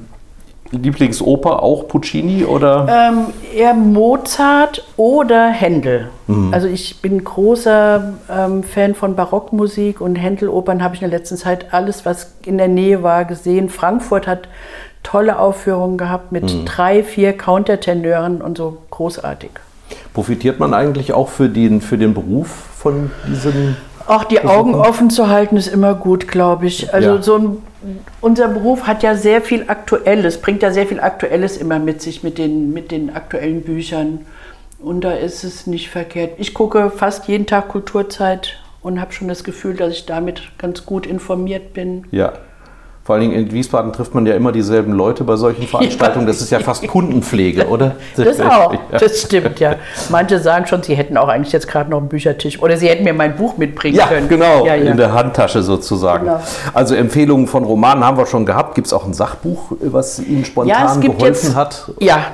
[0.72, 2.88] Lieblingsoper auch Puccini oder?
[2.90, 6.10] Ähm, eher Mozart oder Händel.
[6.28, 6.54] Mhm.
[6.54, 11.38] Also ich bin großer ähm, Fan von Barockmusik und Händelopern habe ich in der letzten
[11.38, 13.70] Zeit alles, was in der Nähe war, gesehen.
[13.70, 14.48] Frankfurt hat
[15.04, 16.66] tolle Aufführungen gehabt mit mhm.
[16.66, 19.52] drei, vier Countertenören und so großartig.
[20.14, 23.76] Profitiert man eigentlich auch für den, für den Beruf von diesen
[24.08, 26.94] auch die Augen offen zu halten ist immer gut, glaube ich.
[26.94, 27.22] Also ja.
[27.22, 27.58] so ein,
[28.22, 32.24] unser Beruf hat ja sehr viel Aktuelles, bringt ja sehr viel Aktuelles immer mit sich,
[32.24, 34.26] mit den, mit den aktuellen Büchern.
[34.80, 36.34] Und da ist es nicht verkehrt.
[36.38, 40.86] Ich gucke fast jeden Tag Kulturzeit und habe schon das Gefühl, dass ich damit ganz
[40.86, 42.06] gut informiert bin.
[42.12, 42.34] Ja.
[43.04, 46.28] Vor allen Dingen in Wiesbaden trifft man ja immer dieselben Leute bei solchen Veranstaltungen.
[46.28, 47.96] Das ist ja fast Kundenpflege, oder?
[48.16, 49.76] Das auch, das stimmt, ja.
[50.10, 53.04] Manche sagen schon, sie hätten auch eigentlich jetzt gerade noch einen Büchertisch oder sie hätten
[53.04, 54.30] mir mein Buch mitbringen ja, können.
[54.30, 56.26] Genau, ja, genau, in der Handtasche sozusagen.
[56.26, 56.40] Genau.
[56.74, 58.76] Also Empfehlungen von Romanen haben wir schon gehabt.
[58.76, 61.92] Gibt es auch ein Sachbuch, was Ihnen spontan geholfen jetzt, hat?
[62.00, 62.26] Ja,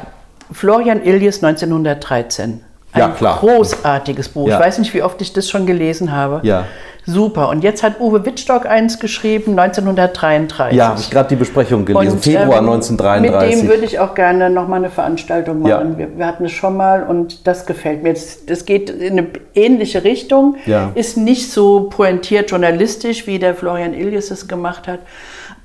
[0.51, 2.61] Florian Illies 1913.
[2.93, 3.38] Ein ja, klar.
[3.39, 4.47] großartiges Buch.
[4.47, 4.59] Ja.
[4.59, 6.39] Ich weiß nicht, wie oft ich das schon gelesen habe.
[6.43, 6.65] Ja.
[7.09, 7.47] Super.
[7.47, 10.77] Und jetzt hat Uwe Wittstock eins geschrieben, 1933.
[10.77, 13.55] Ja, habe ich gerade die Besprechung gelesen, und, Februar ähm, 1933.
[13.55, 15.93] Mit dem würde ich auch gerne nochmal eine Veranstaltung machen.
[15.93, 15.97] Ja.
[15.97, 18.13] Wir, wir, hatten es schon mal und das gefällt mir.
[18.13, 20.91] Das geht in eine ähnliche Richtung, ja.
[20.95, 24.99] ist nicht so pointiert journalistisch, wie der Florian Illies es gemacht hat.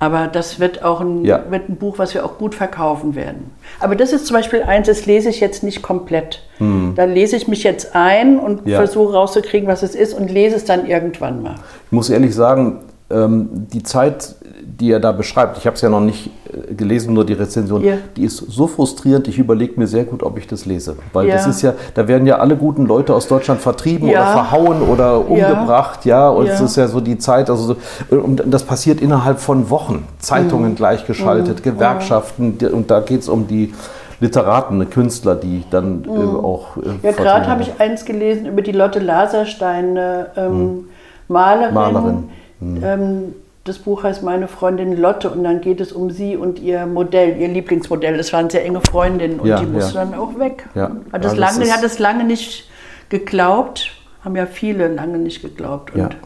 [0.03, 1.45] Aber das wird auch ein, ja.
[1.49, 3.51] wird ein Buch, was wir auch gut verkaufen werden.
[3.79, 6.43] Aber das ist zum Beispiel eins, das lese ich jetzt nicht komplett.
[6.57, 6.91] Hm.
[6.97, 8.79] Da lese ich mich jetzt ein und ja.
[8.79, 11.55] versuche rauszukriegen, was es ist und lese es dann irgendwann mal.
[11.85, 12.79] Ich muss ehrlich sagen,
[13.09, 14.35] ähm, die Zeit,
[14.65, 17.83] die er da beschreibt, ich habe es ja noch nicht äh, gelesen, nur die Rezension,
[17.83, 17.97] yeah.
[18.15, 20.95] die ist so frustrierend, ich überlege mir sehr gut, ob ich das lese.
[21.11, 21.35] Weil yeah.
[21.35, 24.21] das ist ja, da werden ja alle guten Leute aus Deutschland vertrieben ja.
[24.21, 27.75] oder verhauen oder umgebracht, ja, ja und es ist ja so die Zeit, also
[28.09, 30.07] so, und das passiert innerhalb von Wochen.
[30.19, 30.75] Zeitungen mhm.
[30.75, 31.63] gleichgeschaltet, mhm.
[31.63, 33.73] Gewerkschaften, und da geht es um die
[34.19, 36.37] Literaten, Künstler, die dann äh, mhm.
[36.37, 36.77] auch.
[36.77, 39.97] Äh, ja, gerade habe ich eins gelesen über die Lotte Laserstein,
[40.37, 40.85] ähm, mhm.
[41.27, 41.73] Malerin.
[41.73, 42.29] Malerin.
[42.59, 42.83] Mhm.
[42.83, 46.85] Ähm, das Buch heißt Meine Freundin Lotte und dann geht es um sie und ihr
[46.85, 48.17] Modell, ihr Lieblingsmodell.
[48.17, 50.05] Das waren sehr enge Freundinnen und ja, die musste ja.
[50.05, 50.67] dann auch weg.
[50.75, 50.91] Ja.
[51.11, 52.69] Hat, das lange, hat es lange nicht
[53.09, 53.91] geglaubt,
[54.23, 55.95] haben ja viele lange nicht geglaubt.
[55.95, 56.17] Und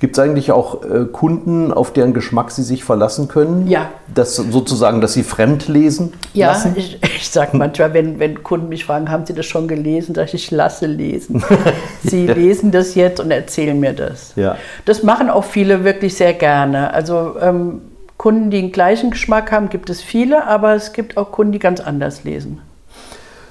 [0.00, 3.68] Gibt es eigentlich auch äh, Kunden, auf deren Geschmack Sie sich verlassen können?
[3.68, 3.90] Ja.
[4.12, 6.12] Das sozusagen, dass Sie fremd lesen?
[6.34, 6.74] Ja, lassen?
[6.76, 10.28] ich, ich sage manchmal, wenn, wenn Kunden mich fragen, haben Sie das schon gelesen, sage
[10.28, 11.44] ich, ich lasse lesen.
[12.02, 12.34] Sie ja.
[12.34, 14.32] lesen das jetzt und erzählen mir das.
[14.34, 14.56] Ja.
[14.86, 16.92] Das machen auch viele wirklich sehr gerne.
[16.92, 17.82] Also ähm,
[18.16, 21.58] Kunden, die den gleichen Geschmack haben, gibt es viele, aber es gibt auch Kunden, die
[21.58, 22.60] ganz anders lesen.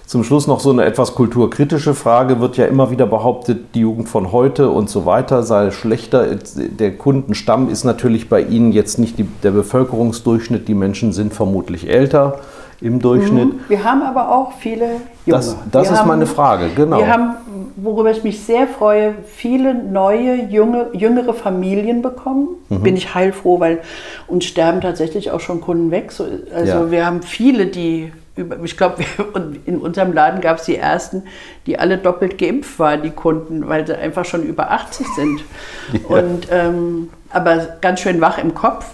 [0.10, 2.40] Zum Schluss noch so eine etwas kulturkritische Frage.
[2.40, 6.26] Wird ja immer wieder behauptet, die Jugend von heute und so weiter sei schlechter.
[6.56, 10.68] Der Kundenstamm ist natürlich bei Ihnen jetzt nicht die, der Bevölkerungsdurchschnitt.
[10.68, 12.40] Die Menschen sind vermutlich älter
[12.82, 13.54] im Durchschnitt.
[13.54, 13.60] Mhm.
[13.68, 15.02] Wir haben aber auch viele Junge.
[15.28, 16.98] Das, das ist haben, meine Frage, genau.
[16.98, 17.36] Wir haben,
[17.76, 22.48] worüber ich mich sehr freue, viele neue, junge, jüngere Familien bekommen.
[22.70, 22.82] Mhm.
[22.82, 23.82] Bin ich heilfroh, weil
[24.26, 26.12] uns sterben tatsächlich auch schon Kunden weg.
[26.18, 26.90] also ja.
[26.90, 28.12] wir haben viele, die
[28.64, 29.04] ich glaube,
[29.66, 31.24] in unserem Laden gab es die ersten,
[31.66, 35.44] die alle doppelt geimpft waren, die Kunden, weil sie einfach schon über 80 sind.
[35.92, 36.18] Ja.
[36.18, 38.86] Und, ähm, aber ganz schön wach im Kopf.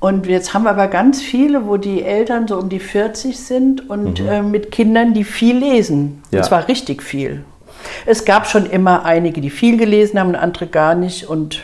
[0.00, 3.90] Und jetzt haben wir aber ganz viele, wo die Eltern so um die 40 sind
[3.90, 4.28] und mhm.
[4.28, 6.22] äh, mit Kindern, die viel lesen.
[6.30, 6.38] Ja.
[6.38, 7.44] Und zwar richtig viel.
[8.06, 11.28] Es gab schon immer einige, die viel gelesen haben und andere gar nicht.
[11.28, 11.62] Und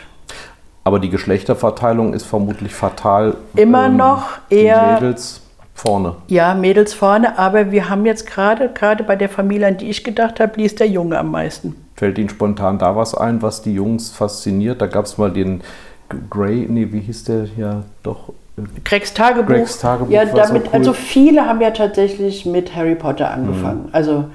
[0.83, 3.35] aber die Geschlechterverteilung ist vermutlich fatal.
[3.55, 4.93] Immer ähm, noch eher.
[4.93, 5.41] Mädels
[5.79, 6.15] vorne.
[6.27, 10.03] Ja, Mädels vorne, aber wir haben jetzt gerade, gerade bei der Familie, an die ich
[10.03, 11.75] gedacht habe, liest der Junge am meisten.
[11.95, 14.81] Fällt Ihnen spontan da was ein, was die Jungs fasziniert?
[14.81, 15.61] Da gab es mal den
[16.29, 17.45] Gray, nee, wie hieß der?
[17.57, 18.33] Ja, doch.
[18.83, 19.47] Gregs Tagebuch.
[19.47, 20.69] Gregs Tagebuch ja, damit, cool.
[20.73, 23.83] also viele haben ja tatsächlich mit Harry Potter angefangen.
[23.83, 23.89] Mhm.
[23.93, 24.25] Also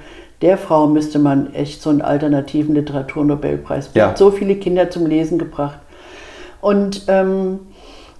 [0.41, 3.91] der Frau müsste man echt so einen alternativen Literaturnobelpreis.
[3.93, 4.07] Ja.
[4.09, 5.79] hat so viele Kinder zum Lesen gebracht.
[6.61, 7.59] Und ähm,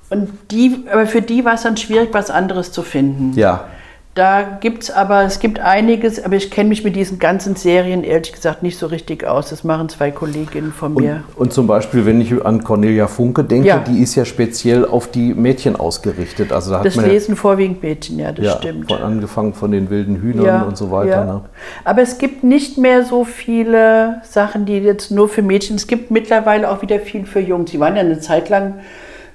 [0.10, 3.34] Und die, aber für die war es dann schwierig, was anderes zu finden.
[3.36, 3.66] Ja.
[4.14, 8.02] Da gibt es aber, es gibt einiges, aber ich kenne mich mit diesen ganzen Serien
[8.02, 9.50] ehrlich gesagt nicht so richtig aus.
[9.50, 11.26] Das machen zwei Kolleginnen von mir.
[11.36, 13.80] Und, und zum Beispiel, wenn ich an Cornelia Funke denke, Ja.
[13.80, 16.54] die ist ja speziell auf die Mädchen ausgerichtet.
[16.54, 18.90] Also da das lesen vorwiegend Mädchen, ja, das ja, ja, stimmt.
[18.90, 21.10] von angefangen von den wilden Hühnern und so weiter.
[21.12, 21.26] ja.
[21.26, 21.42] Ne?
[21.84, 25.76] Aber es gibt nicht mehr so viele Sachen, die jetzt nur für Mädchen.
[25.76, 27.70] Es gibt mittlerweile auch wieder viel für Jungs.
[27.72, 28.76] Sie waren ja eine Zeit lang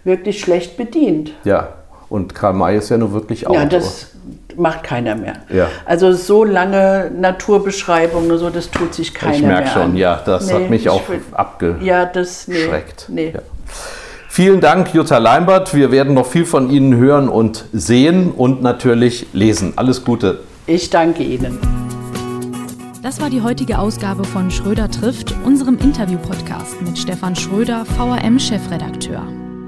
[0.05, 1.33] wirklich schlecht bedient.
[1.45, 1.69] Ja.
[2.09, 3.67] Und Karl May ist ja nur wirklich Ja, Autor.
[3.67, 4.09] das
[4.57, 5.35] macht keiner mehr.
[5.53, 5.69] Ja.
[5.87, 9.97] Also so lange Naturbeschreibungen so, das tut sich keiner ich mehr merke schon, an.
[9.97, 11.83] ja, das Nee, hat mich ich auch abgeschreckt.
[11.85, 12.57] Ja, das, nee.
[13.09, 13.31] nee.
[13.35, 13.41] Ja.
[14.29, 15.75] Vielen Dank, Jutta Leimbert.
[15.75, 19.73] Wir werden noch viel von Ihnen hören und sehen und natürlich lesen.
[19.77, 20.41] Alles Gute.
[20.67, 21.59] Ich danke Ihnen.
[23.03, 29.23] Das war die heutige Ausgabe von Schröder trifft, unserem Interview-Podcast mit Stefan Schröder, VRM-Chefredakteur.